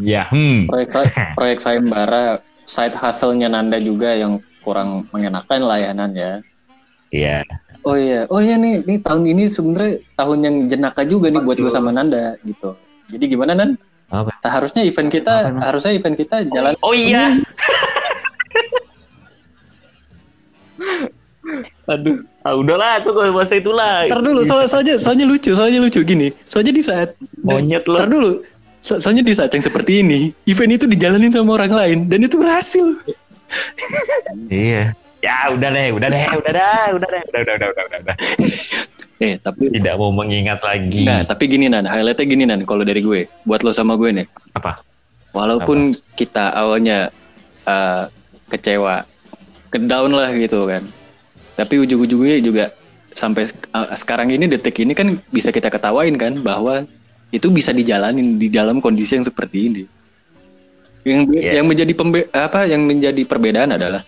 Ya. 0.00 0.26
Hmm. 0.26 0.66
proyek 0.66 0.90
proyek 1.38 1.58
sayembara 1.62 2.42
side 2.66 2.96
hustle-nya 2.98 3.46
Nanda 3.46 3.78
juga 3.78 4.10
yang 4.14 4.42
kurang 4.64 5.06
mengenakan 5.12 5.60
layanan 5.62 6.10
ya 6.16 6.42
Iya. 7.14 7.46
Oh 7.86 7.94
iya, 7.94 8.26
oh 8.26 8.42
iya 8.42 8.58
nih, 8.58 8.82
nih 8.82 8.98
tahun 9.06 9.22
ini 9.30 9.46
sebenarnya 9.46 10.02
tahun 10.18 10.38
yang 10.42 10.56
jenaka 10.66 11.06
juga 11.06 11.30
nih 11.30 11.38
buat 11.46 11.54
gue 11.60 11.70
sama 11.70 11.94
Nanda 11.94 12.34
gitu. 12.42 12.74
Jadi 13.06 13.24
gimana 13.30 13.54
Nan? 13.54 13.78
Apa? 14.10 14.34
Nah, 14.40 14.50
harusnya 14.50 14.82
event 14.82 15.12
kita, 15.12 15.52
Apa, 15.52 15.62
harusnya 15.70 15.92
event 15.94 16.16
kita 16.18 16.42
jalan. 16.48 16.74
Oh 16.82 16.90
iya. 16.96 17.28
Aduh, 21.84 22.24
ah, 22.40 22.56
udahlah 22.56 23.04
tuh 23.04 23.12
kalau 23.12 23.36
bahasa 23.36 23.60
itulah. 23.60 24.08
Ntar 24.08 24.24
dulu, 24.24 24.40
soalnya, 24.40 24.68
soalnya, 24.72 24.94
soalnya 24.96 25.26
lucu, 25.28 25.52
soalnya 25.52 25.78
lucu 25.84 26.00
gini. 26.00 26.32
Soalnya 26.48 26.72
di 26.72 26.80
saat, 26.80 27.12
Monyet 27.44 27.84
lo. 27.84 28.00
ntar 28.00 28.08
dulu, 28.08 28.40
so- 28.84 29.00
soalnya 29.00 29.24
di 29.24 29.32
saat 29.32 29.48
yang 29.48 29.64
seperti 29.64 30.04
ini, 30.04 30.36
event 30.44 30.76
itu 30.76 30.84
dijalanin 30.84 31.32
sama 31.32 31.56
orang 31.56 31.72
lain 31.72 31.98
dan 32.04 32.20
itu 32.20 32.36
berhasil. 32.36 32.84
Iya. 34.52 34.92
Ya 35.24 35.48
udah 35.48 35.68
deh, 35.72 35.88
udah 35.96 36.08
deh, 36.12 36.26
udah 36.36 36.52
dah, 36.52 36.84
udah 36.92 37.08
deh, 37.08 37.22
udah, 37.32 37.40
udah, 37.40 37.54
udah, 37.56 37.68
udah, 37.72 37.84
udah, 37.88 37.98
udah. 38.04 38.16
Eh, 39.24 39.40
tapi, 39.40 39.72
Tidak 39.72 39.94
mau 39.96 40.12
mengingat 40.12 40.60
lagi. 40.60 41.00
nah, 41.00 41.24
tapi 41.24 41.48
gini 41.48 41.72
Nan, 41.72 41.88
highlightnya 41.88 42.26
gini 42.28 42.44
Nan, 42.44 42.60
kalau 42.68 42.84
dari 42.84 43.00
gue, 43.00 43.24
buat 43.48 43.64
lo 43.64 43.72
sama 43.72 43.96
gue 43.96 44.10
nih. 44.20 44.26
Apa? 44.52 44.76
Walaupun 45.32 45.96
kita 46.12 46.52
awalnya 46.52 47.08
uh, 47.64 48.04
kecewa, 48.52 49.08
ke 49.72 49.80
down 49.80 50.12
lah 50.12 50.28
gitu 50.36 50.68
kan. 50.68 50.84
Tapi 51.56 51.74
ujung-ujungnya 51.80 52.38
juga 52.44 52.64
sampai 53.14 53.48
uh, 53.72 53.94
sekarang 53.96 54.28
ini 54.28 54.50
detik 54.50 54.76
ini 54.82 54.92
kan 54.92 55.16
bisa 55.30 55.54
kita 55.54 55.70
ketawain 55.70 56.18
kan 56.18 56.34
bahwa 56.42 56.84
itu 57.34 57.50
bisa 57.50 57.74
dijalanin 57.74 58.38
di 58.38 58.46
dalam 58.46 58.78
kondisi 58.78 59.18
yang 59.18 59.26
seperti 59.26 59.58
ini. 59.66 59.82
Yang 61.04 61.20
Yes. 61.36 61.52
yang 61.60 61.66
menjadi 61.68 61.92
pembe 61.92 62.20
apa 62.32 62.64
yang 62.64 62.86
menjadi 62.86 63.22
perbedaan 63.28 63.76
adalah 63.76 64.00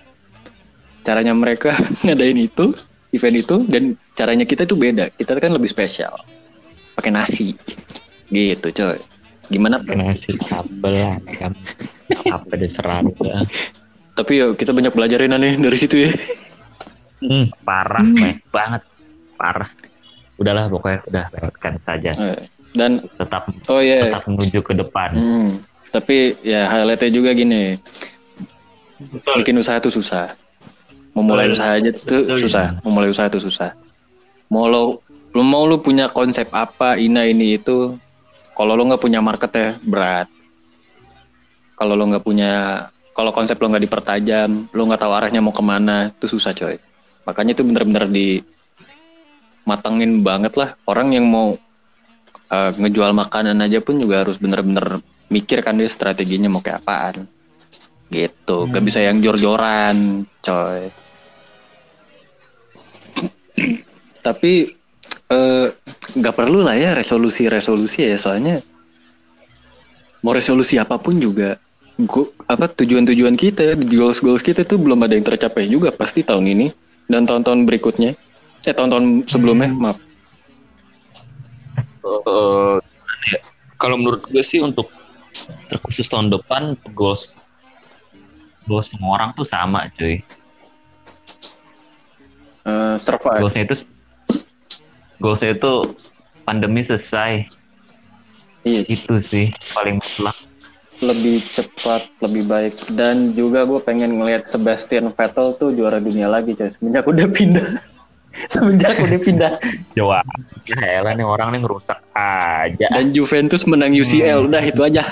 caranya 1.02 1.34
mereka 1.36 1.74
ngadain 2.06 2.38
itu 2.38 2.72
event 3.12 3.36
itu 3.36 3.56
dan 3.66 3.82
caranya 4.14 4.46
kita 4.46 4.64
itu 4.64 4.78
beda. 4.78 5.10
Kita 5.12 5.36
kan 5.36 5.52
lebih 5.52 5.68
spesial. 5.68 6.14
Pakai 6.96 7.12
nasi. 7.12 7.52
Gitu, 8.32 8.68
coy. 8.72 8.96
Gimana? 9.52 9.76
Kena 9.82 10.10
nasi 10.10 10.32
sambel 10.40 10.96
lah, 10.96 11.18
kan. 11.36 11.52
Apa 12.32 12.56
deh 12.56 12.70
serang 12.70 13.12
dah. 13.12 13.44
Tapi 14.16 14.32
ya 14.40 14.46
kita 14.56 14.72
banyak 14.72 14.96
belajarin 14.96 15.36
aneh 15.36 15.60
dari 15.60 15.76
situ 15.76 16.08
ya. 16.08 16.10
Hmm, 17.20 17.52
parah, 17.60 18.00
banyak 18.00 18.40
banget. 18.48 18.82
Parah. 19.36 19.68
Udahlah 20.36 20.68
pokoknya 20.68 21.00
udah 21.08 21.24
lewatkan 21.32 21.74
saja 21.80 22.12
Eh, 22.12 22.40
Dan 22.76 23.00
tetap 23.16 23.48
oh 23.72 23.80
iya, 23.80 24.12
tetap 24.12 24.28
menuju 24.28 24.60
ke 24.60 24.72
depan 24.76 25.16
Hmm, 25.16 25.64
tapi 25.88 26.36
ya 26.44 26.68
highlightnya 26.68 27.08
juga 27.08 27.32
gini, 27.32 27.80
Betul. 29.00 29.40
bikin 29.40 29.56
usaha 29.56 29.80
tuh 29.80 29.92
susah. 29.92 30.28
Memulai 31.16 31.48
Betul. 31.48 31.56
usaha 31.56 31.70
aja 31.72 31.90
tuh 31.96 32.04
Betul. 32.04 32.38
susah. 32.44 32.66
Memulai 32.84 33.08
usaha 33.08 33.28
tuh 33.32 33.40
susah. 33.40 33.72
Mau 34.52 34.68
lo, 34.68 35.00
lo 35.32 35.42
mau 35.42 35.64
lu 35.64 35.80
punya 35.80 36.12
konsep 36.12 36.52
apa, 36.52 37.00
ina 37.00 37.24
ini 37.24 37.56
itu, 37.56 37.96
kalau 38.52 38.76
lo 38.76 38.84
nggak 38.84 39.00
punya 39.00 39.24
market 39.24 39.52
ya 39.56 39.70
berat. 39.80 40.28
Kalau 41.76 41.96
lo 41.96 42.04
nggak 42.08 42.24
punya, 42.24 42.84
kalau 43.16 43.32
konsep 43.32 43.56
lo 43.56 43.72
nggak 43.72 43.84
dipertajam, 43.88 44.68
lo 44.72 44.82
nggak 44.84 45.00
tahu 45.00 45.12
arahnya 45.16 45.40
mau 45.40 45.52
ke 45.52 45.64
mana, 45.64 46.12
itu 46.12 46.28
susah 46.28 46.52
coy. 46.52 46.76
Makanya 47.24 47.56
itu 47.56 47.64
bener-bener 47.64 48.04
di 48.08 48.40
matengin 49.66 50.22
banget 50.22 50.54
lah. 50.56 50.78
Orang 50.86 51.12
yang 51.12 51.26
mau 51.26 51.58
eh, 52.48 52.70
ngejual 52.72 53.12
makanan 53.12 53.58
aja 53.60 53.82
pun 53.82 53.98
juga 53.98 54.22
harus 54.22 54.38
bener-bener 54.38 55.02
mikir 55.26 55.60
kan 55.60 55.74
dia 55.74 55.90
strateginya 55.90 56.46
mau 56.46 56.62
kayak 56.62 56.86
apaan. 56.86 57.26
Gitu. 58.06 58.56
Gak 58.70 58.84
bisa 58.86 59.02
yang 59.02 59.18
jor-joran 59.18 60.24
coy. 60.40 60.86
Tapi 64.22 64.52
eh, 65.28 65.66
nggak 66.16 66.34
perlu 66.38 66.62
lah 66.62 66.78
ya 66.78 66.94
resolusi-resolusi 66.94 68.06
ya. 68.06 68.16
Soalnya 68.16 68.62
mau 70.22 70.30
resolusi 70.30 70.78
apa 70.78 70.98
pun 71.02 71.18
juga 71.18 71.58
go- 72.06 72.34
apa 72.46 72.66
tujuan-tujuan 72.70 73.34
kita 73.38 73.74
goals-goals 73.78 74.42
kita 74.42 74.62
tuh 74.66 74.78
belum 74.82 75.02
ada 75.06 75.14
yang 75.14 75.22
tercapai 75.22 75.70
juga 75.70 75.94
pasti 75.94 76.26
tahun 76.26 76.46
ini 76.50 76.66
dan 77.06 77.24
tahun-tahun 77.24 77.62
berikutnya 77.64 78.18
eh 78.66 78.74
tahun-tahun 78.74 79.30
sebelumnya 79.30 79.70
maaf. 79.78 79.98
Eh, 82.06 82.78
ya, 83.30 83.38
kalau 83.78 83.96
menurut 83.98 84.22
gue 84.26 84.42
sih 84.42 84.62
untuk 84.62 84.90
terkhusus 85.70 86.06
tahun 86.06 86.30
depan 86.30 86.74
goals 86.94 87.34
goals 88.66 88.90
semua 88.90 89.22
orang 89.22 89.30
tuh 89.38 89.46
sama 89.46 89.86
cuy. 89.94 90.18
Eh, 92.66 92.96
survive. 92.98 93.38
Goalsnya 93.46 93.62
itu 93.70 93.76
goalsnya 95.22 95.50
itu 95.54 95.72
pandemi 96.42 96.82
selesai. 96.82 97.46
Iya. 98.66 98.82
Itu 98.90 99.22
sih 99.22 99.54
paling 99.74 100.02
mutlak. 100.02 100.34
Lebih 100.96 101.38
cepat, 101.38 102.02
lebih 102.24 102.50
baik. 102.50 102.74
Dan 102.98 103.30
juga 103.36 103.62
gue 103.62 103.78
pengen 103.84 104.18
ngelihat 104.18 104.48
Sebastian 104.50 105.14
Vettel 105.14 105.54
tuh 105.54 105.70
juara 105.70 106.02
dunia 106.02 106.26
lagi 106.26 106.56
coy. 106.58 106.66
Semenjak 106.66 107.06
udah 107.06 107.26
pindah. 107.30 107.95
Semenjak 108.52 108.96
udah 108.96 109.18
pindah. 109.18 109.52
Jawa 109.92 110.20
ya 110.66 111.00
elah 111.00 111.12
nih 111.12 111.24
orang 111.24 111.54
nih 111.54 111.60
ngerusak 111.62 111.98
aja 112.12 112.86
Dan 112.90 113.08
Juventus 113.10 113.64
menang 113.64 113.92
UCL. 113.92 114.46
Udah 114.46 114.60
itu 114.60 114.82
aja. 114.82 115.02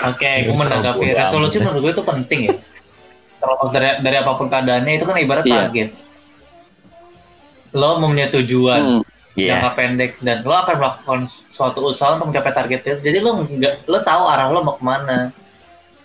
Oke, 0.00 0.48
gue 0.48 0.56
menanggapi 0.56 0.96
Bodo 1.02 1.12
amat 1.12 1.20
resolusi 1.20 1.56
menurut 1.60 1.80
gue 1.82 1.92
itu 1.92 2.04
penting 2.04 2.40
ya. 2.48 2.54
Terlepas 3.36 3.68
dari 3.70 3.88
dari 4.00 4.16
apa 4.16 4.32
pun 4.32 4.48
keadaannya 4.48 4.92
itu 4.96 5.04
kan 5.04 5.16
ibarat 5.16 5.44
Iya. 5.44 5.68
target. 5.68 5.88
Lo 7.72 8.00
mempunyai 8.00 8.32
tujuan 8.32 8.80
Hmm. 8.80 9.02
Yes. 9.38 9.62
jangka 9.62 9.70
pendek 9.78 10.10
dan 10.20 10.42
lo 10.42 10.52
akan 10.52 10.74
melakukan 10.76 11.20
suatu 11.54 11.86
usaha 11.86 12.18
untuk 12.18 12.32
mencapai 12.32 12.52
target 12.52 12.80
itu. 12.82 12.98
Jadi 13.00 13.18
lo 13.20 13.30
nggak 13.40 13.86
lo 13.86 13.98
tahu 14.00 14.22
arah 14.26 14.48
lo 14.48 14.60
mau 14.60 14.74
ke 14.74 14.82
mana. 14.82 15.30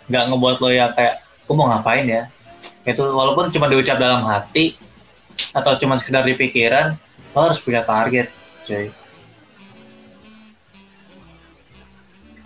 Nggak 0.06 0.24
ngebuat 0.30 0.56
lo 0.60 0.70
ya 0.70 0.86
kayak 0.92 1.16
gue 1.44 1.56
mau 1.56 1.68
ngapain 1.68 2.06
ya. 2.06 2.22
Itu 2.84 3.02
walaupun 3.08 3.50
cuma 3.50 3.66
diucap 3.66 3.98
dalam 3.98 4.22
hati 4.24 4.76
atau 5.56 5.72
cuma 5.80 5.96
sekedar 6.00 6.24
di 6.24 6.36
pikiran, 6.36 6.96
lo 7.36 7.40
harus 7.40 7.60
punya 7.60 7.82
target, 7.84 8.32
cuy. 8.68 8.92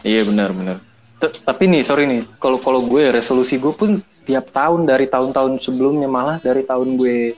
Iya 0.06 0.21
benar 0.28 0.56
benar. 0.56 0.78
Tapi 1.19 1.67
nih 1.67 1.84
sorry 1.84 2.08
nih, 2.08 2.23
kalau 2.39 2.56
kalau 2.63 2.80
gue 2.88 3.12
resolusi 3.12 3.60
gue 3.60 3.75
pun 3.75 3.99
tiap 4.23 4.47
tahun 4.54 4.88
dari 4.88 5.10
tahun-tahun 5.10 5.60
sebelumnya 5.60 6.08
malah 6.08 6.38
dari 6.39 6.63
tahun 6.63 6.95
gue 6.95 7.34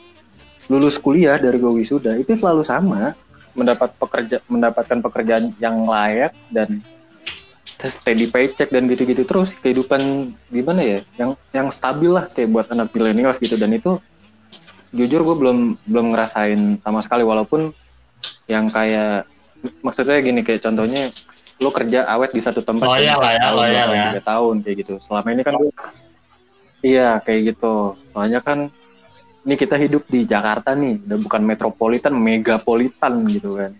lulus 0.69 0.99
kuliah 0.99 1.39
dari 1.39 1.57
gue 1.57 1.71
wisuda 1.71 2.19
itu 2.19 2.35
selalu 2.35 2.61
sama 2.67 3.15
mendapat 3.55 3.95
pekerja 3.95 4.43
mendapatkan 4.51 4.99
pekerjaan 4.99 5.55
yang 5.57 5.87
layak 5.87 6.35
dan 6.51 6.83
steady 7.81 8.29
paycheck 8.29 8.69
dan 8.69 8.85
gitu-gitu 8.85 9.25
terus 9.25 9.57
kehidupan 9.57 10.31
gimana 10.53 10.81
ya 10.85 10.99
yang 11.17 11.31
yang 11.49 11.67
stabil 11.73 12.13
lah 12.13 12.29
kayak 12.29 12.49
buat 12.53 12.67
anak 12.69 12.93
millennials 12.93 13.41
gitu 13.41 13.57
dan 13.57 13.73
itu 13.73 13.97
jujur 14.91 15.23
gue 15.23 15.35
belum 15.39 15.57
belum 15.87 16.05
ngerasain 16.11 16.83
sama 16.83 16.99
sekali 16.99 17.23
walaupun 17.23 17.71
yang 18.51 18.67
kayak 18.67 19.23
maksudnya 19.79 20.19
gini 20.19 20.41
kayak 20.43 20.61
contohnya 20.61 21.07
lo 21.61 21.69
kerja 21.69 22.09
awet 22.09 22.33
di 22.33 22.41
satu 22.41 22.65
tempat 22.65 22.89
Loyal 22.89 23.15
selama 23.15 23.21
lah 23.21 23.33
ya, 23.37 23.49
loyal 23.53 23.71
tahun, 23.71 23.93
ya. 23.93 24.05
tiga 24.09 24.23
tahun 24.25 24.55
kayak 24.65 24.77
gitu. 24.81 24.93
Selama 25.05 25.27
ini 25.29 25.41
kan 25.45 25.53
gue 25.55 25.71
iya 26.81 27.09
kayak 27.21 27.41
gitu. 27.53 27.75
Soalnya 28.11 28.39
kan 28.41 28.59
ini 29.41 29.55
kita 29.57 29.75
hidup 29.77 30.03
di 30.09 30.25
Jakarta 30.25 30.73
nih 30.73 31.05
udah 31.05 31.19
bukan 31.21 31.41
metropolitan 31.45 32.13
megapolitan 32.17 33.13
gitu 33.29 33.53
kan. 33.55 33.71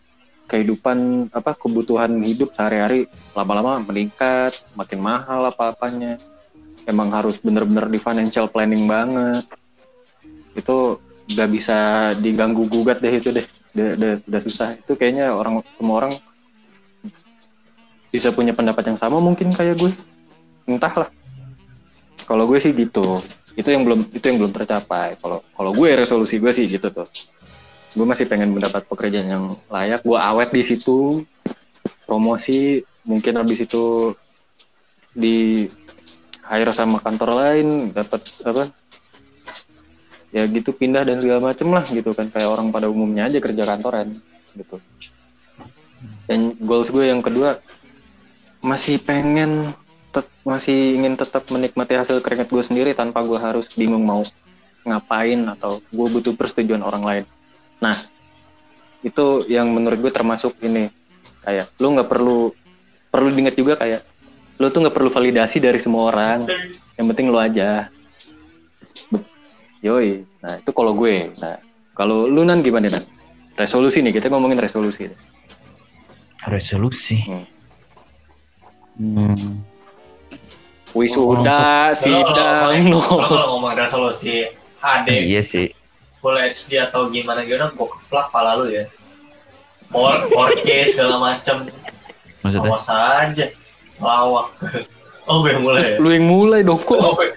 Kehidupan 0.46 1.32
apa 1.34 1.58
kebutuhan 1.58 2.12
hidup 2.22 2.54
sehari-hari 2.54 3.10
lama-lama 3.34 3.82
meningkat 3.82 4.54
makin 4.78 5.02
mahal 5.02 5.50
apa-apanya. 5.50 6.22
Emang 6.86 7.10
harus 7.14 7.42
bener-bener 7.42 7.90
di 7.90 7.98
financial 7.98 8.46
planning 8.50 8.86
banget 8.86 9.46
itu 10.56 11.00
nggak 11.32 11.50
bisa 11.50 11.78
diganggu 12.20 12.68
gugat 12.68 13.00
deh 13.00 13.14
itu 13.14 13.32
deh. 13.32 13.46
Udah, 13.72 13.88
udah, 13.96 14.14
udah 14.28 14.42
susah. 14.44 14.70
Itu 14.76 15.00
kayaknya 15.00 15.32
orang 15.32 15.64
semua 15.80 15.96
orang 16.04 16.14
bisa 18.12 18.36
punya 18.36 18.52
pendapat 18.52 18.92
yang 18.92 19.00
sama 19.00 19.24
mungkin 19.24 19.56
kayak 19.56 19.80
gue. 19.80 19.92
Entahlah. 20.68 21.08
Kalau 22.28 22.44
gue 22.48 22.60
sih 22.60 22.76
gitu. 22.76 23.16
Itu 23.56 23.72
yang 23.72 23.88
belum 23.88 24.12
itu 24.12 24.26
yang 24.28 24.38
belum 24.44 24.52
tercapai. 24.52 25.16
Kalau 25.20 25.40
kalau 25.56 25.72
gue 25.72 25.90
resolusi 25.96 26.38
gue 26.38 26.52
sih 26.52 26.68
gitu 26.68 26.92
tuh. 26.92 27.08
Gue 27.96 28.06
masih 28.08 28.28
pengen 28.28 28.52
mendapat 28.52 28.84
pekerjaan 28.88 29.28
yang 29.28 29.46
layak. 29.72 30.04
Gue 30.04 30.20
awet 30.20 30.52
di 30.52 30.64
situ. 30.64 31.24
Promosi. 32.04 32.84
Mungkin 33.08 33.40
habis 33.40 33.64
itu 33.66 34.14
di 35.16 35.66
hire 36.52 36.72
sama 36.76 37.00
kantor 37.00 37.40
lain. 37.40 37.96
Dapat 37.96 38.22
apa 38.44 38.64
ya 40.32 40.48
gitu 40.48 40.72
pindah 40.72 41.04
dan 41.04 41.20
segala 41.20 41.52
macem 41.52 41.68
lah 41.68 41.84
gitu 41.88 42.16
kan. 42.16 42.32
Kayak 42.32 42.50
orang 42.56 42.72
pada 42.72 42.88
umumnya 42.88 43.28
aja 43.28 43.38
kerja 43.44 43.64
kantoran 43.68 44.12
gitu. 44.56 44.80
Dan 46.26 46.56
goals 46.64 46.90
gue 46.90 47.12
yang 47.12 47.20
kedua 47.20 47.60
masih 48.64 49.02
pengen 49.04 49.68
tet- 50.16 50.32
masih 50.48 50.96
ingin 50.96 51.20
tetap 51.20 51.44
menikmati 51.52 52.00
hasil 52.00 52.24
keringat 52.24 52.48
gue 52.48 52.64
sendiri 52.64 52.92
tanpa 52.96 53.26
gue 53.28 53.36
harus 53.36 53.68
bingung 53.76 54.06
mau 54.06 54.24
ngapain 54.88 55.38
atau 55.58 55.78
gue 55.78 56.08
butuh 56.10 56.34
persetujuan 56.40 56.82
orang 56.82 57.04
lain. 57.04 57.26
Nah 57.84 57.94
itu 59.02 59.46
yang 59.52 59.68
menurut 59.70 60.00
gue 60.00 60.12
termasuk 60.14 60.56
ini. 60.64 60.90
Kayak 61.42 61.74
lu 61.82 61.98
nggak 61.98 62.10
perlu 62.10 62.54
perlu 63.10 63.28
diingat 63.34 63.58
juga 63.58 63.74
kayak 63.76 64.02
lu 64.62 64.70
tuh 64.70 64.86
nggak 64.86 64.96
perlu 64.96 65.10
validasi 65.10 65.58
dari 65.58 65.82
semua 65.82 66.14
orang. 66.14 66.46
Yang 66.96 67.06
penting 67.12 67.28
lu 67.34 67.42
aja 67.42 67.90
yoi. 69.82 70.24
Nah 70.40 70.54
itu 70.58 70.72
kalau 70.72 70.94
gue. 70.94 71.26
Nah 71.38 71.58
kalau 71.92 72.26
lu 72.26 72.42
nan 72.42 72.62
gimana 72.62 72.88
nan? 72.88 73.04
Resolusi 73.54 74.02
nih 74.02 74.14
kita 74.14 74.30
ngomongin 74.30 74.58
resolusi. 74.58 75.10
Resolusi? 76.48 77.18
Hmm. 77.22 77.46
Hmm. 79.02 79.56
wisuda 80.92 81.96
sidang 81.96 82.92
Lo 82.92 83.00
no. 83.00 83.02
kalau 83.24 83.48
ngomong 83.56 83.80
resolusi 83.80 84.44
HD 84.84 85.32
iya 85.32 85.40
sih. 85.40 85.72
full 86.20 86.36
HD 86.36 86.78
atau 86.78 87.08
gimana 87.08 87.48
gimana 87.48 87.72
gue 87.72 87.88
keplak 87.88 88.28
pala 88.30 88.60
lu 88.60 88.68
ya. 88.68 88.84
4 89.90 89.96
4K 90.30 90.70
segala 90.92 91.16
macem. 91.18 91.68
Maksudnya? 92.44 92.70
Awas 92.70 92.88
aja 92.88 93.46
lawak. 93.98 94.48
Oh 95.30 95.46
gue 95.46 95.54
yang 95.54 95.62
mulai 95.64 95.82
ya? 95.86 95.98
Lu 96.02 96.10
yang 96.10 96.26
mulai 96.28 96.60
dong 96.66 96.82
kok. 96.82 96.98
Oh, 96.98 97.14
gue- 97.14 97.32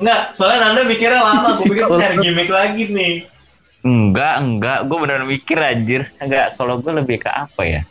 Enggak, 0.00 0.32
soalnya 0.32 0.58
Nanda 0.64 0.82
mikirnya 0.88 1.20
lama, 1.20 1.52
gue 1.52 1.76
pikir 1.76 1.84
cari 1.84 2.16
gimmick 2.24 2.48
lagi 2.48 2.82
nih. 2.88 3.14
Enggak 3.84 4.34
enggak 4.40 4.78
gue 4.88 4.96
beneran 4.96 5.28
mikir 5.28 5.58
anjir. 5.60 6.02
Enggak 6.20 6.56
kalau 6.56 6.80
gue 6.80 6.92
lebih 6.92 7.20
ke 7.20 7.28
apa 7.28 7.62
ya? 7.64 7.82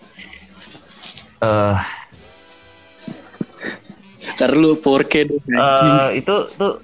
Eh 1.46 1.78
ntar 4.40 4.56
lu 4.56 4.72
4K 4.72 5.14
deh 5.28 5.40
anjing. 5.52 5.96
eh, 6.00 6.10
itu 6.24 6.34
tuh 6.48 6.80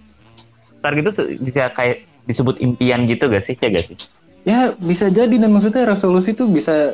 target 0.83 1.03
itu 1.07 1.11
bisa 1.39 1.71
kayak 1.71 2.03
disebut 2.27 2.59
impian 2.59 3.07
gitu 3.07 3.31
gak 3.31 3.47
sih 3.47 3.55
ya 3.55 3.69
gak 3.71 3.85
sih? 3.85 3.97
Ya 4.43 4.59
bisa 4.75 5.07
jadi 5.07 5.31
dan 5.39 5.49
maksudnya 5.55 5.87
resolusi 5.87 6.35
tuh 6.35 6.51
bisa 6.51 6.91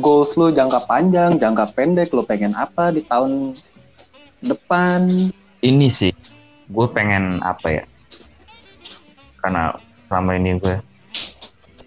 goals 0.00 0.32
lu 0.40 0.48
jangka 0.48 0.88
panjang 0.88 1.36
jangka 1.36 1.76
pendek 1.76 2.08
lu 2.16 2.24
pengen 2.24 2.56
apa 2.56 2.88
di 2.90 3.04
tahun 3.04 3.52
depan. 4.40 5.28
Ini 5.60 5.86
sih 5.92 6.37
gue 6.68 6.86
pengen 6.88 7.40
apa 7.40 7.68
ya 7.72 7.84
karena 9.38 9.72
selama 10.06 10.30
ini 10.36 10.56
gue 10.56 10.76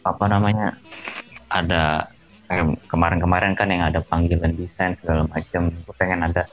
apa 0.02 0.26
namanya 0.26 0.74
ada 1.48 2.10
kayak 2.48 2.80
kemarin-kemarin 2.88 3.54
kan 3.54 3.70
yang 3.70 3.86
ada 3.86 4.02
panggilan 4.02 4.52
desain 4.54 4.98
segala 4.98 5.24
macam 5.26 5.70
gue 5.70 5.94
pengen 5.96 6.26
ada 6.26 6.44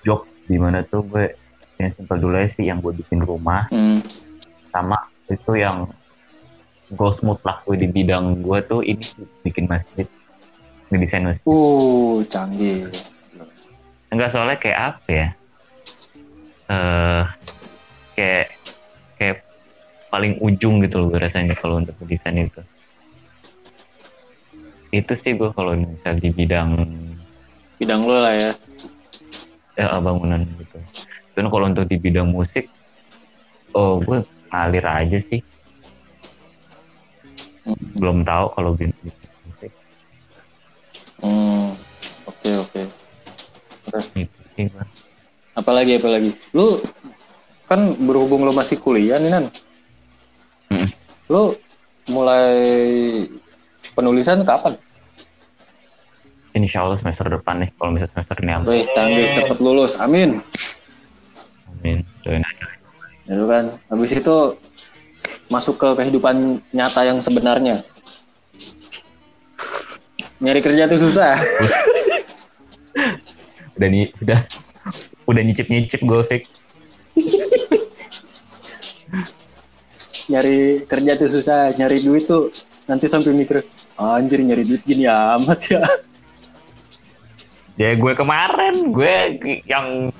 job 0.00 0.24
di 0.46 0.56
mana 0.56 0.80
tuh 0.82 1.04
gue 1.04 1.36
yang 1.76 1.92
simpel 1.92 2.16
dulu 2.16 2.36
aja 2.36 2.50
sih 2.50 2.66
yang 2.66 2.80
gue 2.80 2.92
bikin 2.94 3.20
rumah 3.20 3.68
Hmm. 3.68 4.00
sama 4.70 4.96
itu 5.28 5.52
yang 5.54 5.86
goals 6.90 7.20
mutlak 7.20 7.62
gue 7.64 7.76
di 7.76 7.86
bidang 7.86 8.40
gue 8.40 8.58
tuh 8.64 8.80
ini 8.80 9.04
bikin 9.42 9.68
masjid 9.68 10.08
ngedesain 10.90 11.22
masjid 11.22 11.44
Uh, 11.46 12.18
canggih. 12.26 12.88
enggak 14.10 14.34
soalnya 14.34 14.58
kayak 14.58 14.78
apa 14.96 15.08
ya 15.08 15.28
eh 16.70 17.24
kayak 18.14 18.46
kayak 19.18 19.36
paling 20.06 20.38
ujung 20.38 20.78
gitu 20.86 21.02
loh 21.02 21.06
gue 21.10 21.20
rasanya 21.22 21.54
kalau 21.58 21.82
untuk 21.82 21.98
desain 22.06 22.38
itu 22.38 22.62
itu 24.90 25.12
sih 25.18 25.34
gue 25.34 25.50
kalau 25.54 25.74
misal 25.74 26.14
di 26.18 26.30
bidang 26.30 26.78
Bidang 27.80 28.04
lo 28.04 28.20
lah 28.20 28.36
ya. 28.36 28.52
ya, 29.78 29.98
bangunan 29.98 30.44
gitu 30.58 30.78
dan 31.34 31.44
kalau 31.50 31.66
untuk 31.70 31.86
di 31.90 31.96
bidang 31.98 32.30
musik 32.30 32.70
oh 33.74 33.98
gue 34.02 34.22
ngalir 34.50 34.86
aja 34.86 35.18
sih 35.18 35.42
belum 37.98 38.22
tahu 38.22 38.46
kalau 38.54 38.70
bidang 38.78 38.98
musik 39.02 39.70
Hmm. 41.20 41.76
Oke, 42.24 42.48
oke. 42.48 42.82
itu 44.16 44.40
sih 44.56 44.64
gue 44.72 44.84
Apalagi 45.54 45.98
apalagi. 45.98 46.30
Lu 46.54 46.66
kan 47.66 47.80
berhubung 48.02 48.42
lu 48.42 48.52
masih 48.54 48.78
kuliah 48.82 49.18
nih 49.18 49.30
Nan. 49.30 49.44
Mm. 50.70 50.88
Lu 51.30 51.54
mulai 52.10 52.58
penulisan 53.94 54.42
kapan? 54.42 54.74
insya 56.50 56.82
Allah 56.84 56.98
semester 56.98 57.24
depan 57.30 57.62
nih 57.62 57.70
kalau 57.78 57.94
misalnya 57.94 58.20
semester 58.20 58.36
ini 58.42 58.52
Wih, 58.68 58.84
canggih 58.92 59.26
cepet 59.32 59.58
lulus. 59.62 59.96
Amin. 60.02 60.42
amin 61.80 62.04
doain 62.26 62.44
aja 62.44 62.66
Ya 63.30 63.38
kan. 63.46 63.64
Habis 63.88 64.18
itu 64.18 64.36
masuk 65.46 65.78
ke 65.78 65.88
kehidupan 66.02 66.58
nyata 66.74 67.06
yang 67.06 67.22
sebenarnya. 67.22 67.78
Nyari 70.42 70.58
kerja 70.58 70.90
tuh 70.90 70.98
susah. 70.98 71.38
udah 73.78 73.88
nih 73.88 74.10
udah 74.18 74.40
udah 75.30 75.42
nyicip 75.46 75.70
nyicip 75.70 76.02
gue 76.02 76.22
fix 76.26 76.42
nyari 80.30 80.86
kerja 80.86 81.18
tuh 81.18 81.28
susah. 81.28 81.74
Nyari 81.74 81.98
duit 82.06 82.22
tuh 82.22 82.54
nanti 82.86 83.10
sampai 83.10 83.34
mikir, 83.34 83.66
anjir 83.98 84.38
nyari 84.42 84.62
duit 84.62 84.82
gini 84.86 85.04
amat 85.10 85.58
ya. 85.66 85.82
ya 87.78 87.90
gue 87.96 88.12
kemarin 88.14 88.92
gue 88.92 89.14
yang 89.66 90.12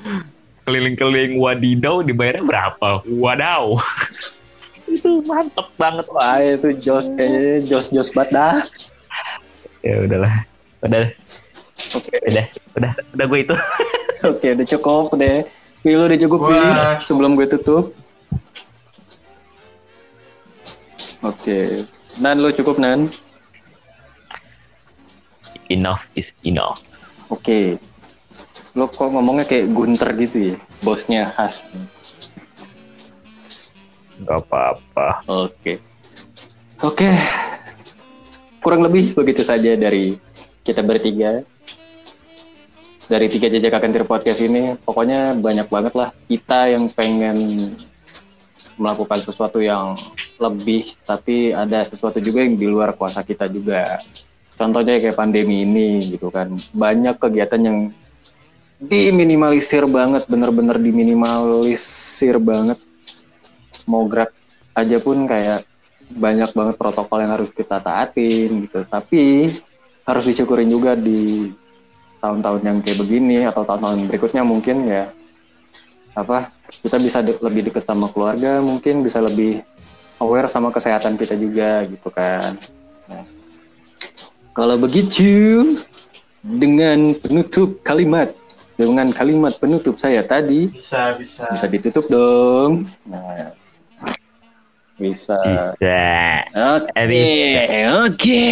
keliling-keliling 0.64 1.36
wadidaw 1.36 2.00
dibayarnya 2.00 2.46
berapa 2.46 3.04
wadaw 3.20 3.76
itu 4.94 5.20
mantep 5.28 5.68
banget 5.76 6.06
Wah 6.10 6.40
itu 6.40 6.72
jos 6.80 7.12
kayaknya 7.12 7.60
jos 7.62 7.92
jos 7.92 8.10
banget 8.16 8.32
dah. 8.32 8.56
ya 9.84 9.94
udahlah 10.08 10.34
udah 10.80 11.04
Oke. 12.00 12.16
udah 12.32 12.46
udah 12.80 12.92
udah 13.12 13.26
gue 13.28 13.40
itu 13.44 13.54
Oke, 14.20 14.46
udah 14.52 14.66
cukup 14.66 15.16
deh. 15.16 15.48
Wih, 15.80 15.94
lu 15.96 16.04
udah 16.04 16.20
cukup. 16.20 16.38
Wah, 16.44 17.00
Sebelum 17.00 17.32
gue 17.38 17.48
tutup. 17.48 17.92
Oke. 21.24 21.88
Nan, 22.20 22.36
lu 22.40 22.52
cukup, 22.52 22.76
Nan? 22.76 23.08
enough 25.70 26.02
is 26.18 26.34
enough 26.42 26.82
Oke. 27.30 27.78
Lu 28.74 28.90
kok 28.90 29.06
ngomongnya 29.14 29.46
kayak 29.46 29.70
Gunter 29.70 30.10
gitu 30.18 30.50
ya? 30.50 30.54
Bosnya 30.82 31.22
khas. 31.30 31.62
nggak 34.20 34.36
apa-apa 34.36 35.24
Oke. 35.30 35.78
Oke. 36.82 37.08
Kurang 38.60 38.82
lebih 38.84 39.14
begitu 39.14 39.46
saja 39.46 39.78
dari 39.78 40.18
kita 40.66 40.82
bertiga. 40.82 41.40
Dari 43.10 43.26
tiga 43.26 43.50
jejak 43.50 43.74
akan 43.74 44.06
podcast 44.06 44.38
ini, 44.38 44.78
pokoknya 44.86 45.34
banyak 45.34 45.66
banget 45.66 45.98
lah 45.98 46.14
kita 46.30 46.70
yang 46.70 46.86
pengen 46.94 47.66
melakukan 48.78 49.18
sesuatu 49.18 49.58
yang 49.58 49.98
lebih, 50.38 50.94
tapi 51.02 51.50
ada 51.50 51.82
sesuatu 51.82 52.22
juga 52.22 52.46
yang 52.46 52.54
di 52.54 52.70
luar 52.70 52.94
kuasa 52.94 53.26
kita 53.26 53.50
juga. 53.50 53.98
Contohnya 54.54 55.02
kayak 55.02 55.18
pandemi 55.18 55.66
ini 55.66 56.14
gitu 56.14 56.30
kan, 56.30 56.54
banyak 56.78 57.18
kegiatan 57.18 57.58
yang 57.58 57.78
diminimalisir 58.78 59.90
banget, 59.90 60.30
bener-bener 60.30 60.78
diminimalisir 60.78 62.38
banget 62.38 62.78
mau 63.90 64.06
gerak 64.06 64.30
aja 64.70 65.02
pun 65.02 65.26
kayak 65.26 65.66
banyak 66.14 66.50
banget 66.54 66.74
protokol 66.78 67.18
yang 67.18 67.34
harus 67.34 67.50
kita 67.50 67.82
taatin 67.82 68.70
gitu. 68.70 68.86
Tapi 68.86 69.50
harus 70.06 70.24
disyukurin 70.30 70.70
juga 70.70 70.94
di 70.94 71.50
tahun-tahun 72.20 72.60
yang 72.62 72.78
kayak 72.84 72.98
begini 73.00 73.48
atau 73.48 73.64
tahun-tahun 73.64 74.06
berikutnya 74.06 74.44
mungkin 74.44 74.84
ya 74.86 75.08
apa 76.14 76.52
kita 76.84 77.00
bisa 77.00 77.18
de- 77.24 77.40
lebih 77.40 77.72
dekat 77.72 77.84
sama 77.88 78.12
keluarga 78.12 78.60
mungkin 78.60 79.00
bisa 79.00 79.24
lebih 79.24 79.64
aware 80.20 80.46
sama 80.52 80.68
kesehatan 80.68 81.16
kita 81.16 81.34
juga 81.34 81.82
gitu 81.88 82.08
kan. 82.12 82.52
Nah, 83.08 83.24
kalau 84.52 84.76
begitu 84.76 85.64
dengan 86.44 87.16
penutup 87.16 87.80
kalimat 87.80 88.32
dengan 88.76 89.12
kalimat 89.12 89.52
penutup 89.60 90.00
saya 90.00 90.24
tadi 90.24 90.72
Bisa, 90.72 91.12
bisa. 91.16 91.44
bisa 91.52 91.66
ditutup 91.68 92.04
dong. 92.08 92.80
Nah, 93.04 93.52
bisa. 95.00 95.34
bisa 95.40 95.80
Oke, 96.76 97.00
oke, 98.04 98.44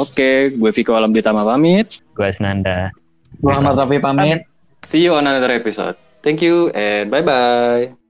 oke. 0.00 0.30
Gue 0.56 0.70
Viko 0.72 0.96
Alam 0.96 1.12
Ditama 1.12 1.44
pamit. 1.44 2.00
gue 2.16 2.26
Asnanda 2.26 2.88
Muhammad 3.44 3.76
Rafi 3.76 4.00
pamit. 4.00 4.48
See 4.88 5.04
you 5.04 5.12
on 5.12 5.28
another 5.28 5.52
episode. 5.52 6.00
Thank 6.24 6.40
you 6.40 6.72
and 6.72 7.12
bye 7.12 7.22
bye. 7.22 8.05